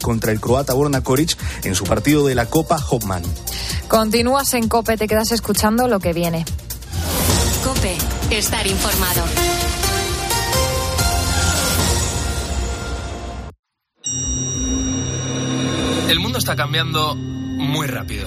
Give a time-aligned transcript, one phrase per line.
[0.00, 3.22] contra el croata Borna Koric en su partido de la Copa Hopman.
[3.88, 6.44] Continúas en Cope, te quedas escuchando lo que viene.
[7.64, 7.96] Cope,
[8.30, 9.24] estar informado.
[16.08, 18.26] El mundo está cambiando muy rápido.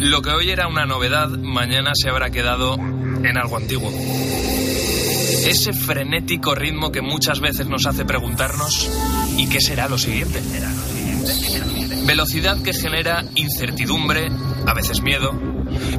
[0.00, 3.90] Lo que hoy era una novedad, mañana se habrá quedado en algo antiguo.
[5.46, 8.90] Ese frenético ritmo que muchas veces nos hace preguntarnos
[9.36, 10.40] ¿y qué será lo siguiente?
[12.06, 14.30] Velocidad que genera incertidumbre,
[14.66, 15.32] a veces miedo,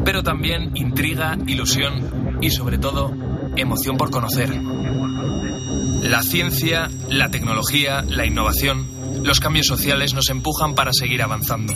[0.03, 3.12] pero también intriga, ilusión y sobre todo
[3.55, 4.49] emoción por conocer.
[6.03, 11.73] La ciencia, la tecnología, la innovación, los cambios sociales nos empujan para seguir avanzando.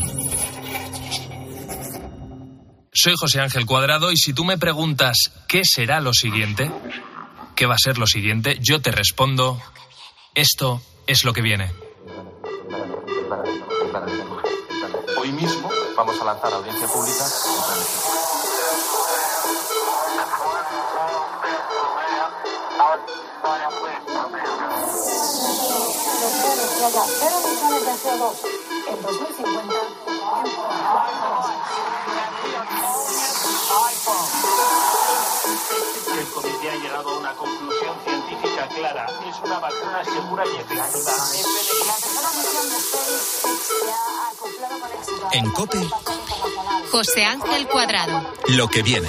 [2.91, 6.71] Soy José Ángel Cuadrado y si tú me preguntas qué será lo siguiente,
[7.55, 9.59] qué va a ser lo siguiente, yo te respondo,
[10.35, 11.73] esto es lo que viene.
[15.19, 15.67] Hoy mismo
[15.97, 17.25] vamos a lanzar audiencia pública.
[28.87, 31.18] en 2050
[36.19, 39.05] El comité ha llegado a una conclusión científica clara.
[39.29, 41.11] Es una vacuna segura y efectiva.
[45.31, 45.87] En COPE,
[46.91, 48.33] José Ángel Cuadrado.
[48.47, 49.07] lo que viene.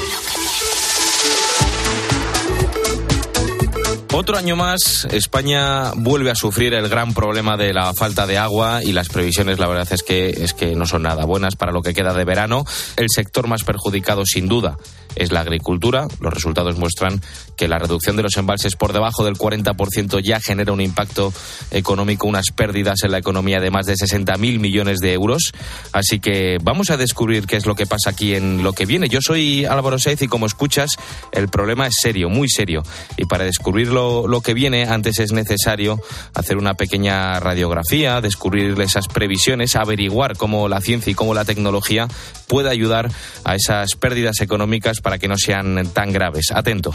[4.13, 8.83] Otro año más, España vuelve a sufrir el gran problema de la falta de agua
[8.83, 11.81] y las previsiones, la verdad es que, es que no son nada buenas para lo
[11.81, 12.65] que queda de verano.
[12.97, 14.77] El sector más perjudicado, sin duda,
[15.17, 16.07] es la agricultura.
[16.21, 17.21] Los resultados muestran
[17.57, 21.33] que la reducción de los embalses por debajo del 40% ya genera un impacto
[21.71, 25.53] económico, unas pérdidas en la economía de más de 60.000 millones de euros.
[25.93, 29.09] Así que vamos a descubrir qué es lo que pasa aquí en lo que viene.
[29.09, 30.93] Yo soy Álvaro Saiz y como escuchas,
[31.33, 32.83] el problema es serio, muy serio.
[33.17, 36.01] Y para descubrirlo lo que viene, antes es necesario
[36.35, 42.09] hacer una pequeña radiografía, descubrir esas previsiones, averiguar cómo la ciencia y cómo la tecnología
[42.47, 43.11] puede ayudar
[43.45, 46.51] a esas pérdidas económicas para que no sean tan graves.
[46.53, 46.95] Atento.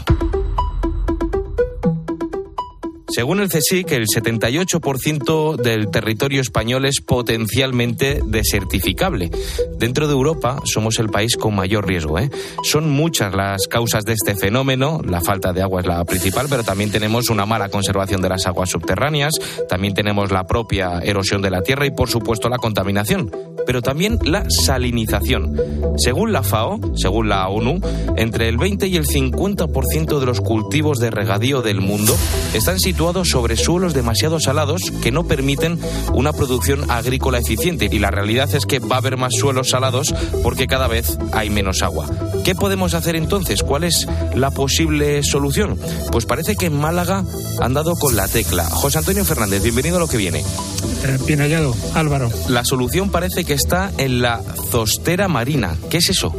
[3.08, 9.30] Según el CSIC, el 78% del territorio español es potencialmente desertificable.
[9.78, 12.18] Dentro de Europa somos el país con mayor riesgo.
[12.18, 12.30] ¿eh?
[12.64, 15.00] Son muchas las causas de este fenómeno.
[15.04, 18.46] La falta de agua es la principal, pero también tenemos una mala conservación de las
[18.46, 19.34] aguas subterráneas,
[19.68, 23.30] también tenemos la propia erosión de la tierra y, por supuesto, la contaminación,
[23.66, 25.56] pero también la salinización.
[25.96, 27.80] Según la FAO, según la ONU,
[28.16, 32.16] entre el 20 y el 50% de los cultivos de regadío del mundo
[32.52, 35.78] están situados sobre suelos demasiado salados que no permiten
[36.14, 37.90] una producción agrícola eficiente.
[37.92, 41.50] Y la realidad es que va a haber más suelos salados porque cada vez hay
[41.50, 42.08] menos agua.
[42.42, 43.62] ¿Qué podemos hacer entonces?
[43.62, 45.78] ¿Cuál es la posible solución?
[46.10, 47.22] Pues parece que en Málaga
[47.60, 48.64] han dado con la tecla.
[48.64, 50.40] José Antonio Fernández, bienvenido a lo que viene.
[50.40, 52.30] Eh, bien hallado, Álvaro.
[52.48, 55.76] La solución parece que está en la zostera marina.
[55.90, 56.34] ¿Qué es eso?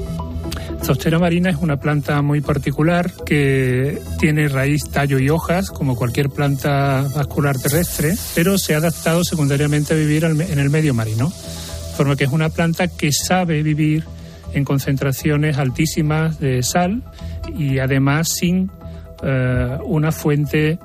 [0.84, 6.30] Zostera marina es una planta muy particular que tiene raíz, tallo y hojas, como cualquier
[6.30, 11.30] planta vascular terrestre, pero se ha adaptado secundariamente a vivir en el medio marino.
[11.30, 14.06] De forma que es una planta que sabe vivir
[14.54, 17.04] en concentraciones altísimas de sal
[17.58, 18.72] y además sin
[19.24, 20.80] eh, una fuente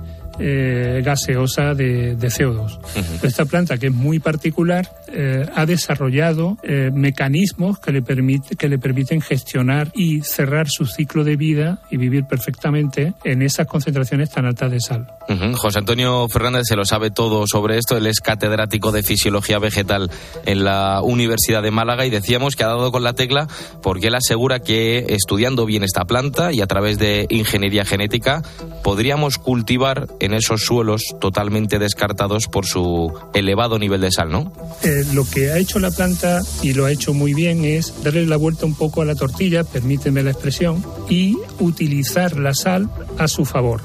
[0.44, 2.78] eh, gaseosa de, CO2.
[3.22, 8.68] Esta planta, que es muy particular, eh, ha desarrollado eh, mecanismos que le, permite, que
[8.68, 14.30] le permiten gestionar y cerrar su ciclo de vida y vivir perfectamente en esas concentraciones
[14.30, 15.06] tan altas de sal.
[15.54, 17.96] José Antonio Fernández se lo sabe todo sobre esto.
[17.96, 20.10] Él es catedrático de Fisiología Vegetal
[20.44, 23.46] en la Universidad de Málaga y decíamos que ha dado con la tecla
[23.80, 28.42] porque él asegura que estudiando bien esta planta y a través de ingeniería genética
[28.82, 34.52] podríamos cultivar en esos suelos totalmente descartados por su elevado nivel de sal, ¿no?
[34.82, 38.26] Eh, lo que ha hecho la planta y lo ha hecho muy bien es darle
[38.26, 43.28] la vuelta un poco a la tortilla, permíteme la expresión, y utilizar la sal a
[43.28, 43.80] su favor.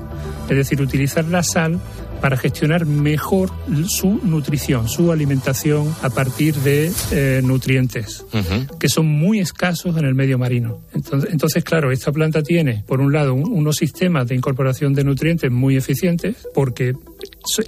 [0.49, 1.79] Es decir, utilizar la sal
[2.21, 3.51] para gestionar mejor
[3.87, 8.25] su nutrición, su alimentación a partir de eh, nutrientes,
[8.79, 10.81] que son muy escasos en el medio marino.
[10.93, 15.51] Entonces, entonces, claro, esta planta tiene, por un lado, unos sistemas de incorporación de nutrientes
[15.51, 16.93] muy eficientes, porque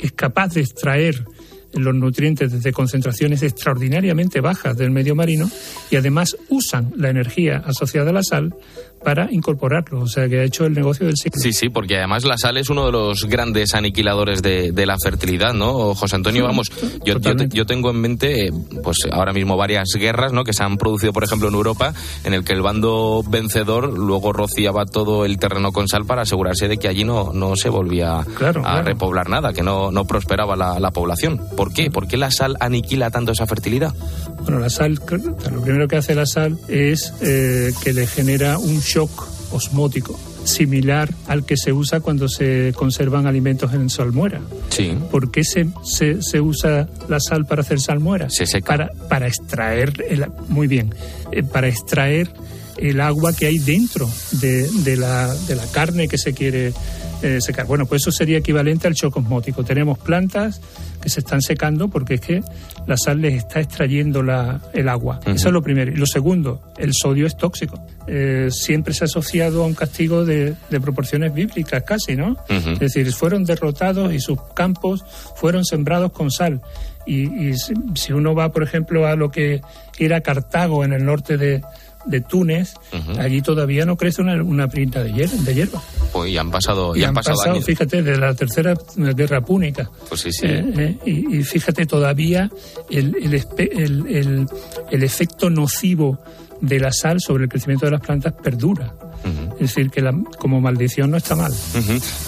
[0.02, 1.26] es capaz de extraer
[1.74, 5.50] los nutrientes desde concentraciones extraordinariamente bajas del medio marino
[5.92, 8.56] y además usan la energía asociada a la sal
[9.04, 10.02] para incorporarlo.
[10.02, 11.40] O sea, que ha hecho el negocio del siglo.
[11.42, 14.98] Sí, sí, porque además la sal es uno de los grandes aniquiladores de, de la
[15.04, 15.96] fertilidad, ¿no?
[15.96, 16.72] José Antonio, vamos,
[17.06, 18.52] yo, yo, yo tengo en mente,
[18.84, 20.44] pues ahora mismo varias guerras, ¿no?
[20.44, 21.94] Que se han producido, por ejemplo, en Europa,
[22.24, 26.68] en el que el bando vencedor luego rociaba todo el terreno con sal para asegurarse
[26.68, 28.84] de que allí no, no se volvía Claro, a claro.
[28.84, 31.42] repoblar nada, que no, no prosperaba la, la población.
[31.56, 31.90] ¿Por qué?
[31.92, 33.94] ¿Por qué la sal aniquila tanto esa fertilidad?
[34.42, 35.00] Bueno, la sal,
[35.52, 41.14] lo primero que hace la sal es eh, que le genera un shock osmótico, similar
[41.28, 44.42] al que se usa cuando se conservan alimentos en salmuera.
[44.70, 44.94] Sí.
[45.12, 48.30] ¿Por qué se, se, se usa la sal para hacer salmuera?
[48.30, 48.68] Se seca.
[48.68, 50.94] Para, para extraer, el, muy bien,
[51.32, 52.30] eh, para extraer
[52.78, 56.74] el agua que hay dentro de, de la, de la carne que se quiere
[57.22, 57.66] eh, secar.
[57.66, 59.64] Bueno, pues eso sería equivalente al shock osmótico.
[59.64, 60.62] Tenemos plantas
[61.02, 62.44] que se están secando porque es que
[62.88, 65.20] la sal les está extrayendo la, el agua.
[65.26, 65.92] Eso es lo primero.
[65.92, 67.86] Y lo segundo, el sodio es tóxico.
[68.08, 72.38] Eh, siempre se ha asociado a un castigo de, de proporciones bíblicas casi, ¿no?
[72.48, 75.04] Es decir, fueron derrotados y sus campos
[75.36, 76.62] fueron sembrados con sal.
[77.06, 79.62] Y, y si, si uno va, por ejemplo, a lo que
[79.98, 81.62] era Cartago en el norte de,
[82.10, 82.74] de Túnez,
[83.20, 85.36] allí todavía no crece una, una pinta de hierba.
[85.44, 85.82] De hierba.
[86.12, 87.66] Pues ya han pasado, Y ya han han pasado, años.
[87.66, 89.90] fíjate, de la tercera guerra púnica.
[90.10, 90.46] Pues sí, sí.
[90.48, 92.50] Eh, eh, y, y fíjate, todavía
[92.90, 94.48] el, el- el-
[94.92, 96.20] el efecto nocivo
[96.62, 98.94] de la sal sobre el crecimiento de las plantas perdura.
[99.54, 101.54] Es decir, que la- como maldición no está mal.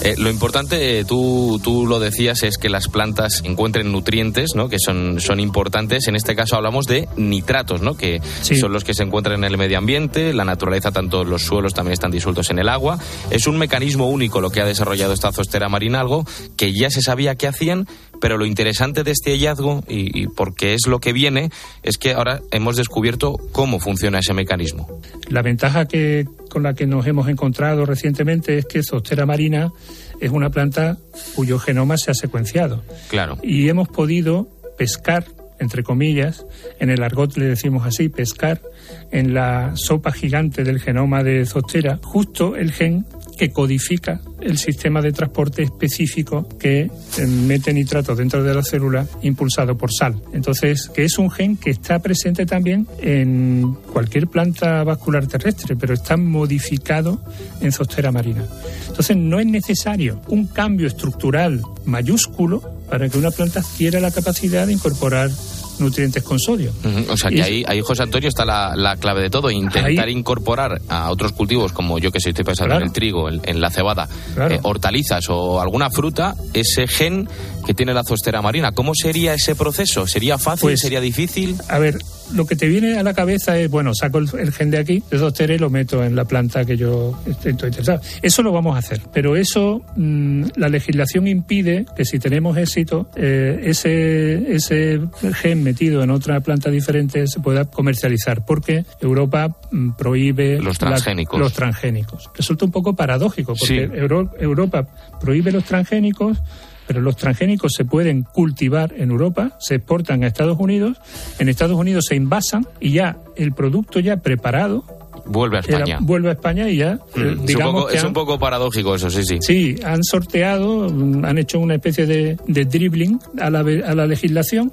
[0.02, 4.68] Eh, lo importante, eh, tú, tú lo decías, es que las plantas encuentren nutrientes, ¿no?
[4.68, 6.08] Que son, son importantes.
[6.08, 7.94] En este caso hablamos de nitratos, ¿no?
[7.94, 8.56] Que Sí.
[8.56, 11.94] son los que se encuentran en el medio ambiente, la naturaleza, tanto los suelos también
[11.94, 12.98] están disueltos en el agua.
[13.30, 17.00] Es un mecanismo único lo que ha desarrollado esta zostera marina, algo que ya se
[17.02, 17.86] sabía que hacían,
[18.22, 21.50] pero lo interesante de este hallazgo, y, y porque es lo que viene,
[21.82, 24.86] es que ahora hemos descubierto cómo funciona ese mecanismo.
[25.28, 29.72] La ventaja que, con la que nos hemos encontrado recientemente es que Zostera marina
[30.20, 30.98] es una planta
[31.34, 32.84] cuyo genoma se ha secuenciado.
[33.08, 33.38] Claro.
[33.42, 34.48] Y hemos podido
[34.78, 35.24] pescar,
[35.58, 36.46] entre comillas,
[36.78, 38.62] en el argot le decimos así, pescar
[39.10, 43.04] en la sopa gigante del genoma de Zostera, justo el gen
[43.36, 49.06] que codifica el sistema de transporte específico que eh, mete nitratos dentro de la célula
[49.22, 50.20] impulsado por sal.
[50.32, 55.94] Entonces, que es un gen que está presente también en cualquier planta vascular terrestre, pero
[55.94, 57.20] está modificado
[57.60, 58.44] en zostera marina.
[58.88, 64.66] Entonces, no es necesario un cambio estructural mayúsculo para que una planta adquiera la capacidad
[64.66, 65.30] de incorporar
[65.78, 66.72] nutrientes con sodio.
[67.08, 69.50] O sea que ahí, ahí, José Antonio, está la, la clave de todo.
[69.50, 72.82] Intentar Ahí- incorporar a otros cultivos, como yo que sé, estoy pensando Claro.
[72.84, 74.54] en el trigo, en, en la cebada, Claro.
[74.54, 77.28] eh, hortalizas o alguna fruta, ese gen
[77.66, 78.72] que tiene la zostera marina.
[78.72, 80.06] ¿Cómo sería ese proceso?
[80.06, 80.62] ¿Sería fácil?
[80.68, 81.56] Pues- ¿Sería difícil?
[81.68, 81.98] A ver,
[82.34, 85.02] lo que te viene a la cabeza es, bueno, saco el, el gen de aquí,
[85.10, 88.00] de Zostera y lo meto en la planta que yo estoy interesado.
[88.22, 93.08] Eso lo vamos a hacer, pero eso mm, la legislación impide que si tenemos éxito,
[93.16, 95.00] eh, ese, ese
[95.34, 100.88] gen metido en otra planta diferente se pueda comercializar, porque Europa mm, prohíbe Los la-
[100.88, 101.40] transgénicos.
[101.40, 102.30] los transgénicos.
[102.36, 103.98] Resulta un poco paradójico, porque Sí.
[103.98, 104.86] Euro- Europa
[105.20, 106.38] prohíbe los transgénicos,
[106.86, 110.98] pero los transgénicos se pueden cultivar en Europa, se exportan a Estados Unidos,
[111.38, 114.84] en Estados Unidos se envasan y ya el producto ya preparado
[115.24, 115.98] Vuelve a era- España.
[116.00, 118.12] vuelve a España y ya, eh, Mm, es, un digamos poco, que es han- un
[118.12, 119.38] poco paradójico eso, sí, sí.
[119.40, 124.06] Sí, han sorteado, mm, han hecho una especie de, de dribbling a la, a la
[124.06, 124.72] legislación,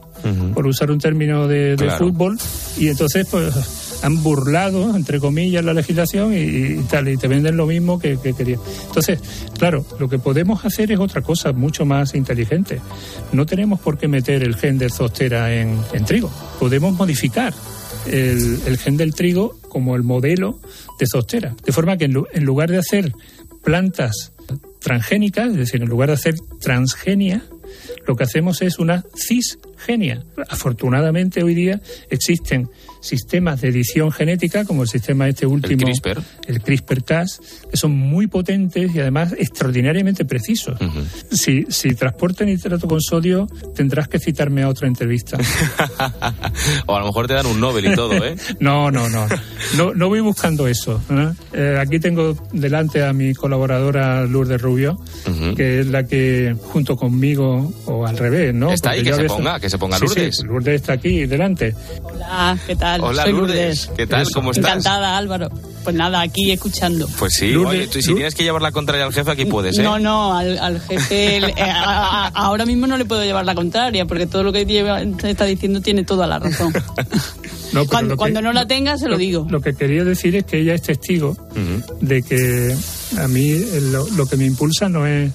[0.54, 1.98] por usar un término de, de Claro.
[2.08, 2.38] fútbol,
[2.78, 7.58] y entonces pues han burlado, entre comillas, la legislación y, y tal, y te venden
[7.58, 8.60] lo mismo que, que querían.
[8.88, 9.20] Entonces,
[9.58, 12.80] claro, lo que podemos hacer es otra cosa mucho más inteligente.
[13.34, 16.32] No tenemos por qué meter el gen de zostera en, en trigo.
[16.60, 17.54] Podemos modificar
[18.08, 20.60] el, gen del trigo como el modelo
[21.00, 21.56] de zostera.
[21.64, 23.14] De forma que en, en lugar de hacer
[23.64, 24.34] plantas
[24.80, 27.44] transgénicas, es decir, en lugar de hacer transgenia,
[28.08, 29.04] lo que hacemos es una
[29.84, 30.24] cisgenia.
[30.50, 32.70] Afortunadamente hoy día existen
[33.02, 36.22] sistemas de edición genética, como el sistema este último, CRISPR.
[36.48, 37.40] el CRISPR-Cas,
[37.72, 40.78] que son muy potentes y además extraordinariamente precisos.
[41.32, 45.38] Si, si transporta nitrato con sodio, tendrás que citarme a otra entrevista.
[46.88, 48.36] o a lo mejor te dan un Nobel y todo, ¿eh?
[48.60, 49.28] No, no, no.
[49.78, 51.02] No, no voy buscando eso.
[51.10, 51.30] ¿eh?
[51.54, 55.00] Eh, aquí tengo delante a mi colaboradora Lourdes Rubio,
[55.56, 58.74] que es la que, junto conmigo, o al revés, ¿no?
[58.74, 60.36] Está ahí, que se veces- ponga, que que se ponga Sí, Lourdes.
[60.38, 61.76] sí, Lourdes está aquí delante.
[62.04, 63.02] Hola, ¿qué tal?
[63.02, 64.28] Hola Soy Lourdes, ¿qué tal?
[64.32, 64.66] ¿Cómo estás?
[64.66, 65.50] Encantada, Álvaro.
[65.84, 67.08] Pues nada, aquí escuchando.
[67.20, 69.78] Pues sí, Lourdes- oye, tú, si tienes que llevar la contraria al jefe, aquí puedes,
[69.78, 69.84] ¿eh?
[69.84, 73.46] No, no, al, al jefe el- eh, a- a- ahora mismo no le puedo llevar
[73.46, 76.74] la contraria, porque todo lo que lleva- está diciendo tiene toda la razón.
[77.72, 79.46] No, cuando lo que- cuando no la tenga, se lo, digo.
[79.48, 81.38] Lo que quería decir es que ella es testigo
[82.02, 82.76] de que
[83.20, 85.32] a mí eh, lo, lo que me impulsa no es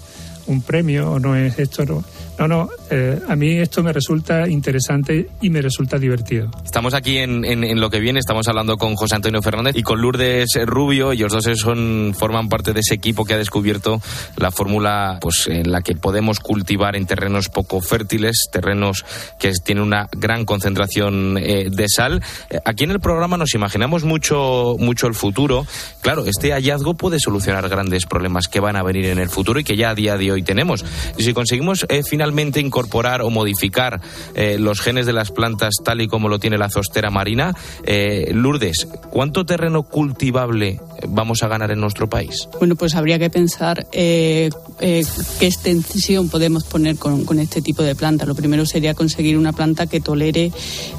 [0.49, 1.85] un premio o no es esto.
[1.85, 2.05] No,
[2.38, 6.50] no, no, eh, a mí esto me resulta interesante y me resulta divertido.
[6.64, 10.49] Estamos aquí en, lo que viene, estamos hablando con José Antonio Fernández y con Lourdes
[10.67, 14.00] Rubio, ellos dos son, forman parte de ese equipo que ha descubierto
[14.37, 19.05] la fórmula pues, en la que podemos cultivar en terrenos poco fértiles, terrenos
[19.38, 22.23] que tienen una gran concentración eh, de sal.
[22.50, 25.67] Eh, Aquí en el programa nos imaginamos mucho, mucho el futuro.
[26.00, 29.64] Claro, este hallazgo puede solucionar grandes problemas que van a venir en el futuro y
[29.64, 30.85] que ya a día de hoy tenemos.
[31.17, 34.00] Y si conseguimos eh, finalmente incorporar o modificar
[34.35, 37.54] eh, los genes de las plantas tal y como lo tiene la zostera marina,
[37.85, 42.49] eh, Lourdes, ¿cuánto terreno cultivable vamos a ganar en nuestro país?
[42.59, 44.49] Bueno, pues habría que pensar eh,
[44.81, 45.04] eh,
[45.38, 48.25] qué extensión podemos poner con, con este tipo de planta.
[48.25, 50.50] Lo primero sería conseguir una planta que tolere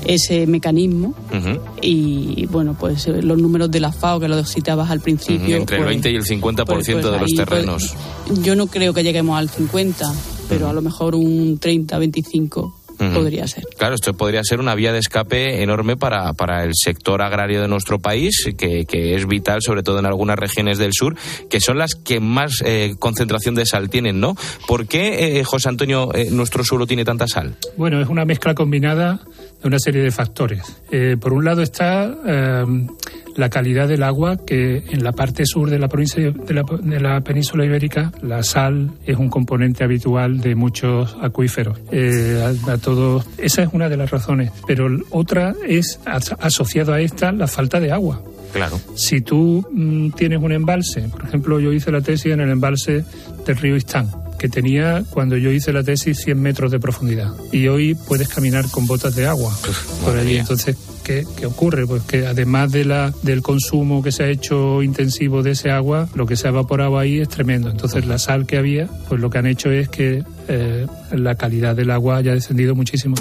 [0.05, 1.15] ese mecanismo
[1.82, 5.55] y, bueno, pues eh, los números de la FAO que lo citabas al principio.
[5.55, 7.96] Entre el pues, 20 y el 50% pues- pues de los pues, terrenos.
[8.44, 10.13] yo no creo que lleguemos al 50,
[10.48, 13.14] pero a lo mejor un 30, 25 Ujú.
[13.14, 13.66] podría ser.
[13.78, 17.68] Claro, esto podría ser una vía de escape enorme para, para el sector agrario de
[17.68, 21.16] nuestro país, que, que es vital, sobre todo en algunas regiones del sur,
[21.50, 24.36] que son las que más eh, concentración de sal tienen, ¿no?
[24.68, 27.58] ¿Por qué, eh, José Antonio, eh, nuestro suelo tiene tanta sal?
[27.75, 29.20] Bueno, es una mezcla combinada
[29.62, 30.62] de una serie de factores.
[30.90, 32.66] Eh, por un lado está eh,
[33.36, 37.00] la calidad del agua, que en la parte sur de la provincia de la, de
[37.00, 41.80] la península ibérica la sal es un componente habitual de muchos acuíferos.
[41.92, 44.51] Eh, a, a todos, esa es una de las razones.
[44.65, 48.22] Pero otra es as- asociado a esta la falta de agua.
[48.54, 48.80] Claro.
[48.96, 53.04] Si tú mm, tienes un embalse, por ejemplo, yo hice la tesis en el embalse
[53.46, 57.34] del río Istán, que tenía, cuando yo hice la tesis, 100 metros de profundidad.
[57.51, 59.56] Y hoy puedes caminar con botas de agua
[60.04, 60.32] por allí.
[60.32, 60.42] mía.
[60.42, 61.86] Entonces, ¿qué, qué ocurre?
[61.88, 66.08] Pues que además de la, del consumo que se ha hecho intensivo de ese agua,
[66.15, 67.70] lo que se ha evaporado ahí es tremendo.
[67.70, 71.75] Entonces, la sal que había, pues lo que han hecho es que eh, la calidad
[71.75, 73.15] del agua haya descendido muchísimo.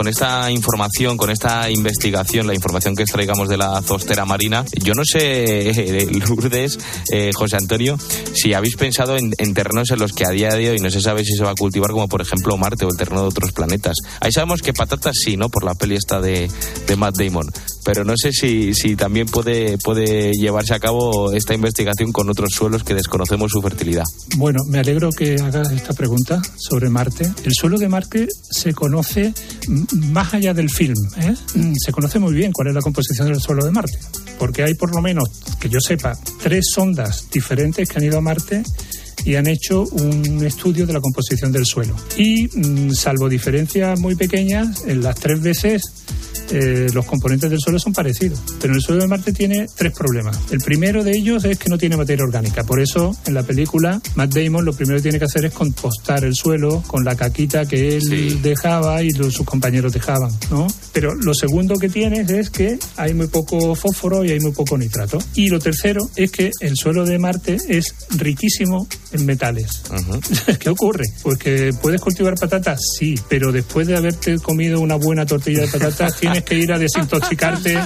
[0.00, 4.94] Con esta información, con esta investigación, la información que extraigamos de la zostera marina, yo
[4.94, 6.78] no sé, eh, Lourdes,
[7.12, 7.98] eh, José Antonio,
[8.32, 11.02] si habéis pensado en, en terrenos en los que a día de hoy no se
[11.02, 13.52] sabe si se va a cultivar, como por ejemplo Marte o el terreno de otros
[13.52, 13.98] planetas.
[14.20, 15.50] Ahí sabemos que patatas sí, ¿no?
[15.50, 16.48] Por la peli esta de
[16.96, 17.50] Matt Damon.
[17.84, 22.50] Pero no sé si, si también puede, puede llevarse a cabo esta investigación con otros
[22.52, 24.04] suelos que desconocemos su fertilidad.
[24.36, 27.30] Bueno, me alegro que hagas esta pregunta sobre Marte.
[27.44, 29.32] El suelo de Marte se conoce
[30.12, 30.96] más allá del film.
[31.18, 31.34] ¿eh?
[31.54, 33.98] Mm, Se conoce muy bien cuál es la composición del suelo de Marte,
[34.38, 38.20] porque hay por lo menos, que yo sepa, tres sondas diferentes que han ido a
[38.20, 38.62] Marte
[39.24, 41.94] y han hecho un estudio de la composición del suelo.
[42.16, 45.82] Y mm, salvo diferencias muy pequeñas, en las tres veces
[46.52, 48.40] eh, los componentes del suelo son parecidos.
[48.60, 50.36] Pero el suelo de Marte tiene tres problemas.
[50.50, 52.64] El primero de ellos es que no tiene materia orgánica.
[52.64, 56.24] Por eso, en la película, Matt Damon lo primero que tiene que hacer es compostar
[56.24, 58.38] el suelo con la caquita que él Sí.
[58.42, 60.66] dejaba y los- sus compañeros dejaban, ¿no?
[60.92, 64.76] Pero lo segundo que tienes es que hay muy poco fósforo y hay muy poco
[64.76, 65.18] nitrato.
[65.36, 69.82] Y lo tercero es que el suelo de Marte es riquísimo en metales.
[70.58, 71.04] ¿Qué ocurre?
[71.22, 75.68] Pues que puedes cultivar patatas, sí, pero después de haberte comido una buena tortilla de
[75.68, 77.78] patatas tienes que ir a desintoxicarte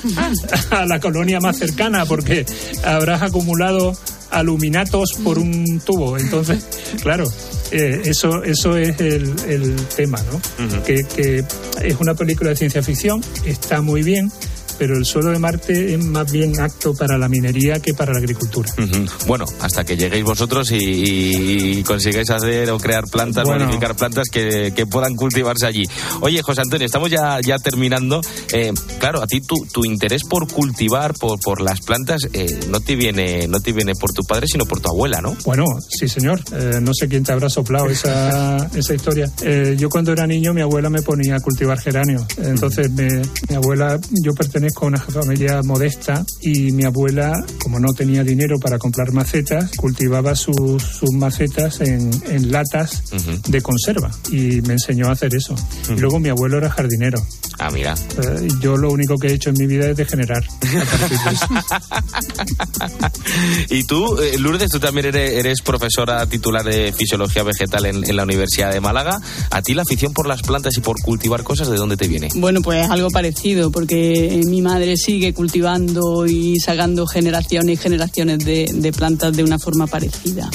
[0.70, 2.44] a la colonia más cercana porque
[2.84, 3.96] habrás acumulado
[4.30, 6.18] aluminatos por un tubo.
[6.18, 6.64] Entonces,
[7.02, 7.24] claro,
[7.70, 10.82] eh, eso, eso es el, el tema, ¿no?
[10.82, 11.44] que, que
[11.82, 14.30] es una película de ciencia ficción, está muy bien,
[14.78, 18.18] pero el suelo de Marte es más bien apto para la minería que para la
[18.18, 18.70] agricultura.
[18.78, 19.04] Ujú.
[19.26, 23.64] Bueno, hasta que lleguéis vosotros y, y- y consigáis hacer o crear plantas, Bueno.
[23.64, 25.84] modificar plantas que, que puedan cultivarse allí.
[26.20, 28.20] Oye, José Antonio, estamos ya, ya terminando.
[28.52, 32.80] Eh, claro, a ti tu, tu interés por cultivar, por, por las plantas, eh, no
[32.80, 35.36] te viene no te viene por tu padre, sino por tu abuela, ¿no?
[35.44, 36.40] Bueno, sí, señor.
[36.52, 39.30] Eh, no sé quién te habrá soplado esa, esa historia.
[39.42, 42.24] Eh, yo cuando era niño, mi abuela me ponía a cultivar geranios.
[42.38, 44.32] Entonces, me- mi abuela, yo
[44.64, 49.70] pertenezco a una familia modesta y mi abuela, como no tenía dinero para comprar macetas,
[49.76, 53.02] cultivaba sus, sus macetas en, en latas
[53.46, 55.54] de conserva y me enseñó a hacer eso.
[55.90, 57.18] Y luego mi abuelo era jardinero.
[57.58, 57.94] Ah, mira.
[57.94, 60.42] Eh, yo lo único que he hecho en mi vida es degenerar.
[63.70, 68.72] y tú, eh, Lourdes, tú también eres, profesora titular de Fisiología Vegetal en, la Universidad
[68.72, 69.20] de Málaga.
[69.50, 72.28] ¿A ti la afición por las plantas y por cultivar cosas, de dónde te viene?
[72.34, 78.92] Bueno, pues algo parecido, porque mi madre sigue cultivando y sacando generaciones y generaciones de,
[78.96, 80.50] plantas de una forma parecida.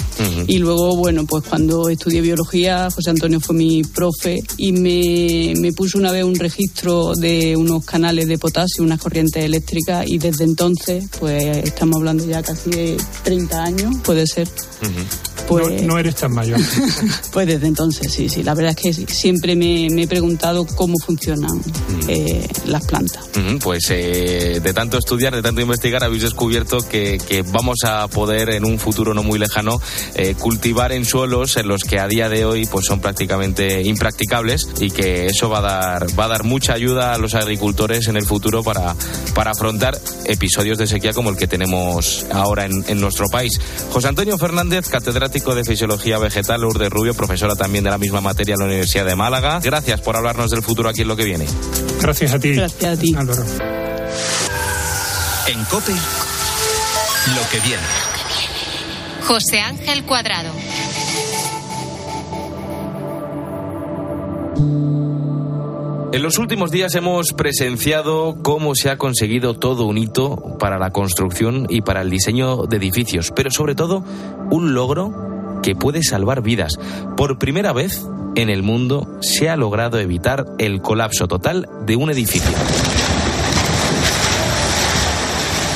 [0.47, 5.73] Y luego, bueno, pues cuando estudié biología, José Antonio fue mi profe y me, me
[5.73, 10.43] puso una vez un registro de unos canales de potasio, unas corrientes eléctricas y desde
[10.43, 14.47] entonces, pues estamos hablando ya casi de 30 años, puede ser.
[15.49, 16.59] Pues, no, eres tan mayor.
[17.31, 18.43] pues desde entonces, sí, sí.
[18.43, 21.59] La verdad es que siempre me, he preguntado cómo funcionan
[22.07, 23.27] eh, las plantas.
[23.63, 27.17] Pues eh, de tanto estudiar, de tanto investigar, habéis descubierto que,
[27.51, 29.81] vamos a poder en un futuro no muy lejano
[30.13, 34.67] eh, cultivar en suelos en los que a día de hoy pues son prácticamente impracticables
[34.79, 38.17] y que eso va a dar, va a dar mucha ayuda a los agricultores en
[38.17, 38.95] el futuro para,
[39.33, 43.59] para afrontar episodios de sequía como el que tenemos ahora en, en nuestro país.
[43.91, 48.53] José Antonio Fernández, catedrático de Fisiología Vegetal, Lourdes Rubio, profesora también de la misma materia
[48.53, 49.59] en la Universidad de Málaga.
[49.63, 51.45] Gracias por hablarnos del futuro aquí en lo que viene.
[52.01, 52.53] Gracias a ti.
[52.53, 53.15] Gracias a ti.
[53.17, 53.43] Álvaro.
[55.47, 57.83] En COPE, lo que viene.
[59.25, 60.51] José Ángel Cuadrado.
[66.11, 70.89] En los últimos días hemos presenciado cómo se ha conseguido todo un hito para la
[70.89, 74.03] construcción y para el diseño de edificios, pero sobre todo
[74.49, 75.28] un logro
[75.61, 76.73] que puede salvar vidas.
[77.17, 82.09] Por primera vez en el mundo se ha logrado evitar el colapso total de un
[82.09, 82.55] edificio.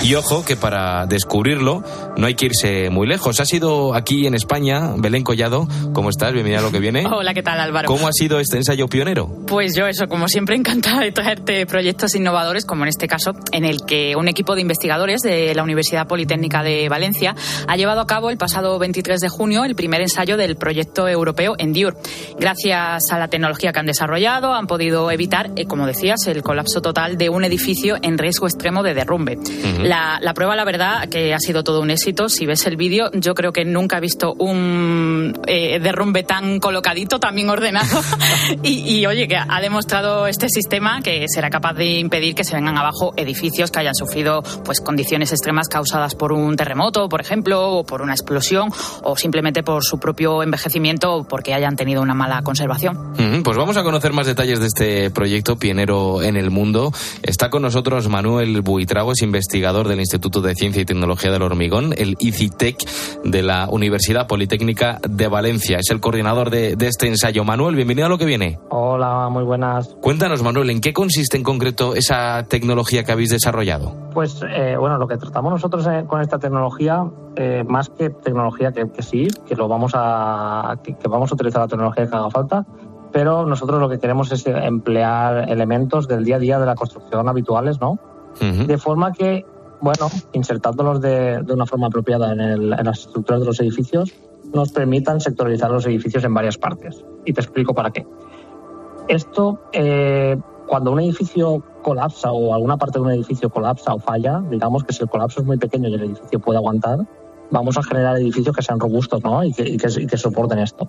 [0.04, 1.82] Y ojo que para descubrirlo
[2.18, 3.40] no hay que irse muy lejos.
[3.40, 5.66] Ha sido aquí en España, Belén Collado.
[5.94, 6.34] ¿Cómo estás?
[6.34, 7.06] Bienvenida a lo que viene.
[7.12, 7.88] Hola, ¿qué tal Álvaro?
[7.88, 9.30] ¿Cómo ha sido este ensayo pionero?
[9.48, 13.64] Pues yo eso, como siempre encantada de traerte proyectos innovadores, como en este caso, en
[13.64, 17.34] el que un equipo de investigadores de la Universidad Politécnica de Valencia
[17.66, 21.56] ha llevado a cabo el pasado 23 de junio el primer ensayo del proyecto europeo
[21.58, 21.96] Endure.
[22.38, 26.82] Gracias a la tecnología que han desarrollado, han podido evitar, eh, como decías, el colapso
[26.82, 29.40] total de un edificio en riesgo extremo de derrumbe
[30.22, 32.30] la, prueba, la verdad, que ha sido todo un éxito.
[32.30, 37.20] Si ves el vídeo, yo creo que nunca he visto un eh, derrumbe tan colocadito,
[37.20, 38.02] tan bien ordenado.
[38.64, 42.78] y, oye, que ha demostrado este sistema que será capaz de impedir que se vengan
[42.78, 47.86] abajo edificios que hayan sufrido pues condiciones extremas causadas por un terremoto, por ejemplo, o
[47.86, 48.70] por una explosión,
[49.04, 53.14] o simplemente por su propio envejecimiento o porque hayan tenido una mala conservación.
[53.44, 56.92] pues vamos a conocer más detalles de este proyecto pionero en el mundo.
[57.22, 61.94] Está con nosotros Manuel Buitrago, es investigador del Instituto de Ciencia y Tecnología del Hormigón,
[61.98, 62.78] el ICITEC
[63.24, 65.78] de la Universidad Politécnica de Valencia.
[65.80, 67.44] Es el coordinador de, este ensayo.
[67.44, 68.60] Manuel, bienvenido a lo que viene.
[68.70, 69.96] Hola, muy buenas.
[70.02, 73.94] Cuéntanos, Manuel, ¿en qué consiste en concreto esa tecnología que habéis desarrollado?
[74.14, 78.72] Pues eh, bueno, lo que tratamos nosotros eh, con esta tecnología, eh, más que tecnología
[78.72, 82.66] que, sí, que lo vamos a que, vamos a utilizar la tecnología que haga falta,
[83.12, 87.28] pero nosotros lo que queremos es emplear elementos del día a día de la construcción
[87.30, 88.00] habituales, ¿no?
[88.40, 89.46] De forma que
[89.84, 94.14] bueno, insertándolos de, de una forma apropiada en, las estructuras de los edificios,
[94.54, 97.04] nos permitan sectorizar los edificios en varias partes.
[97.26, 98.08] Y te explico para qué.
[99.10, 104.42] Esto, eh, cuando un edificio colapsa o alguna parte de un edificio colapsa o falla,
[104.50, 107.00] digamos que si el colapso es muy pequeño y el edificio puede aguantar,
[107.52, 109.44] vamos a generar edificios que sean robustos ¿no?
[109.44, 110.88] y, que, y que soporten esto.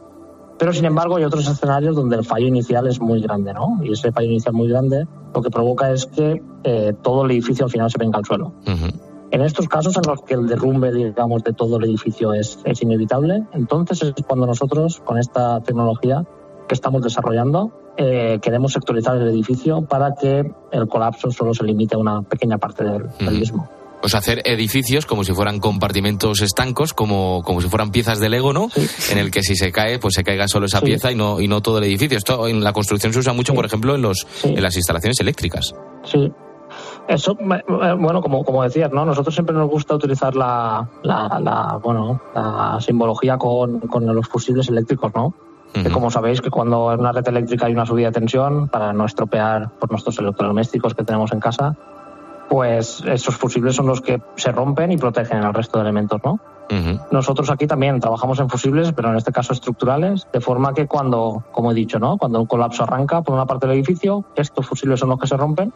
[0.59, 3.81] Pero sin embargo hay otros escenarios donde el fallo inicial es muy grande, ¿no?
[3.83, 7.65] Y ese fallo inicial muy grande lo que provoca es que eh, todo el edificio
[7.65, 8.53] al final se venga al suelo.
[9.31, 12.83] En estos casos en los que el derrumbe, digamos, de todo el edificio es, es
[12.83, 16.25] inevitable, entonces es cuando nosotros, con esta tecnología
[16.69, 21.97] que estamos desarrollando, eh, queremos sectorizar el edificio para que el colapso solo se limite
[21.97, 23.69] a una pequeña parte del mismo
[24.05, 28.53] pues hacer edificios como si fueran compartimentos estancos, como, como si fueran piezas de Lego,
[28.53, 28.69] ¿no?
[29.11, 31.49] En el que si se cae, pues se caiga solo esa pieza y no, y
[31.49, 32.19] no todo el edificio.
[32.19, 35.75] Esto en la construcción se usa mucho, por ejemplo, en, los, en las instalaciones eléctricas.
[36.03, 36.31] Sí,
[37.09, 39.07] eso, bueno, como, como decías, ¿no?
[39.07, 45.13] Nosotros siempre nos gusta utilizar la, la, bueno, la simbología con, con, los fusibles eléctricos,
[45.15, 45.35] ¿no?
[45.73, 48.93] que como sabéis que cuando en una red eléctrica hay una subida de tensión, para
[48.93, 51.77] no estropear por nuestros electrodomésticos que tenemos en casa,
[52.49, 56.41] pues esos fusibles son los que se rompen y protegen al resto de elementos, ¿no?
[57.13, 61.45] Nosotros aquí también trabajamos en fusibles, pero en este caso estructurales, de forma que cuando,
[61.53, 62.17] como he dicho, ¿no?
[62.17, 65.37] Cuando un colapso arranca por una parte del edificio, estos fusibles son los que se
[65.37, 65.73] rompen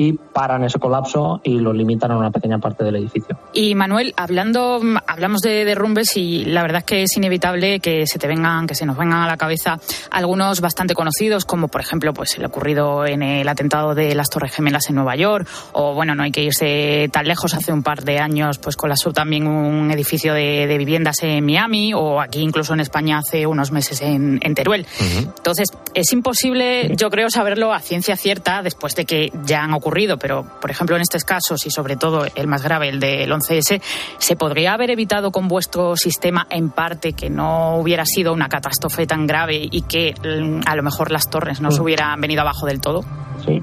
[0.00, 3.36] y paran ese colapso y lo limitan a una pequeña parte del edificio.
[3.52, 8.18] Y Manuel, hablando, hablamos de derrumbes y la verdad es que es inevitable que se
[8.18, 9.78] te vengan, que se nos vengan a la cabeza
[10.10, 14.54] algunos bastante conocidos, como por ejemplo, pues el ocurrido en el atentado de las Torres
[14.54, 18.02] Gemelas en Nueva York, o bueno, no hay que irse tan lejos, hace un par
[18.02, 22.80] de años, pues colapsó también un edificio de, viviendas en Miami, o aquí incluso en
[22.80, 24.86] España hace unos meses en, Teruel.
[25.18, 29.89] Entonces, es imposible, yo creo, saberlo a ciencia cierta después de que ya han ocurrido,
[30.18, 33.80] pero por ejemplo en estos casos y sobre todo el más grave, el del 11S,
[34.18, 39.06] ¿se podría haber evitado con vuestro sistema en parte que no hubiera sido una catástrofe
[39.06, 41.84] tan grave y que mm, a lo mejor las torres no se mm.
[41.84, 43.02] hubieran venido abajo del todo?
[43.44, 43.62] Sí,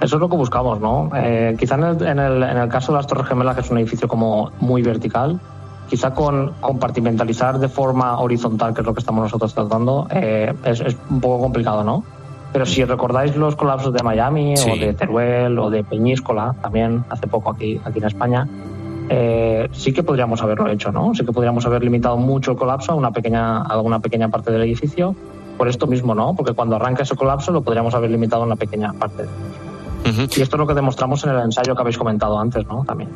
[0.00, 1.10] eso es lo que buscamos, ¿no?
[1.14, 3.70] Eh, quizá en el, en, el, en el caso de las Torres Gemelas, que es
[3.70, 5.40] un edificio como muy vertical,
[5.88, 10.80] quizá con compartimentalizar de forma horizontal, que es lo que estamos nosotros tratando, eh, es,
[10.80, 12.04] es, un poco complicado, ¿no?
[12.56, 17.26] Pero si recordáis los colapsos de Miami o de Teruel o de Peñíscola, también hace
[17.26, 18.48] poco aquí, aquí en España,
[19.10, 21.14] eh, sí que podríamos haberlo hecho, ¿no?
[21.14, 24.52] Sí que podríamos haber limitado mucho el colapso a una pequeña, a una pequeña parte
[24.52, 25.14] del edificio.
[25.58, 26.32] Por esto mismo, ¿no?
[26.34, 29.24] Porque cuando arranca ese colapso lo podríamos haber limitado a una pequeña parte.
[30.06, 32.86] Y esto es lo que demostramos en el ensayo que habéis comentado antes, ¿no?
[32.86, 33.10] También.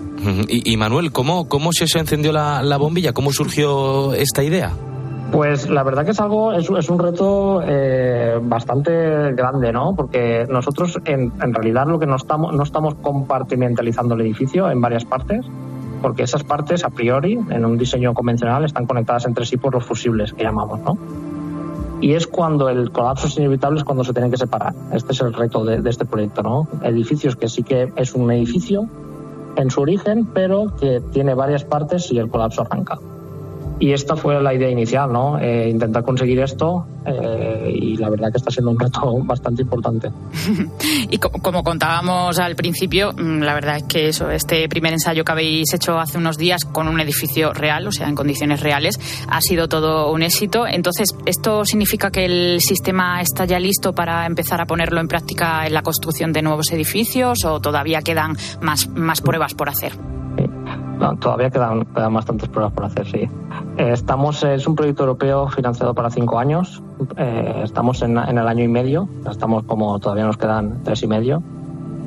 [0.49, 3.15] y, Manuel, ¿cómo, ¿cómo se encendió la, la bombilla?
[3.15, 4.75] ¿Cómo surgió esta idea?
[5.33, 9.95] Pues la verdad que es algo, es, un reto eh, bastante grande, ¿no?
[9.95, 14.81] Porque nosotros en, en, realidad lo que no estamos, no estamos compartimentalizando el edificio en
[14.81, 15.47] varias partes,
[16.03, 19.85] porque esas partes a priori en un diseño convencional están conectadas entre sí por los
[19.85, 20.99] fusibles que llamamos, ¿no?
[22.01, 24.75] Y es cuando el colapso es inevitable, es cuando se tienen que separar.
[24.93, 26.67] Este es el reto de, de este proyecto, ¿no?
[26.83, 28.89] Edificios que sí que es un edificio
[29.57, 32.99] en su origen, pero que tiene varias partes y el colapso arranca.
[33.81, 35.39] Y esta fue la idea inicial, ¿no?
[35.39, 40.11] Eh, intentar conseguir esto eh, y la verdad que está siendo un reto bastante importante.
[41.11, 45.33] y como contábamos al principio, mm, la verdad es que eso, este primer ensayo que
[45.33, 49.41] habéis hecho hace unos días con un edificio real, o sea, en condiciones reales, ha
[49.41, 50.67] sido todo un éxito.
[50.67, 55.67] Entonces, ¿esto significa que el sistema está ya listo para empezar a ponerlo en práctica
[55.67, 59.93] en la construcción de nuevos edificios o todavía quedan más, más pruebas por hacer?
[61.21, 63.29] Todavía quedan, bastantes pruebas por hacer, sí.
[63.77, 66.83] Eh, estamos, es un proyecto europeo financiado para cinco años.
[67.17, 69.09] Eh, estamos en, el año y medio.
[69.29, 71.43] Estamos como todavía nos quedan tres y medio.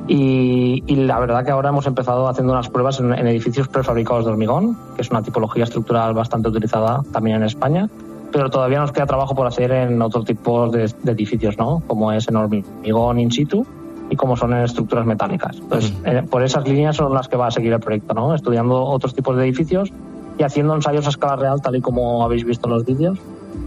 [0.07, 4.77] Y, la verdad que ahora hemos empezado haciendo unas pruebas en, edificios prefabricados de hormigón,
[4.95, 7.89] que es una tipología estructural bastante utilizada también en España.
[8.31, 11.83] Pero todavía nos queda trabajo por hacer en otro tipo de, de edificios, ¿no?
[11.87, 13.65] Como es en hormigón in situ
[14.09, 15.57] y como son en estructuras metálicas.
[15.57, 18.35] Entonces, eh, por esas líneas son las que va a seguir el proyecto, ¿no?
[18.35, 19.91] Estudiando otros tipos de edificios
[20.37, 23.19] y haciendo ensayos a escala real, tal y como habéis visto en los vídeos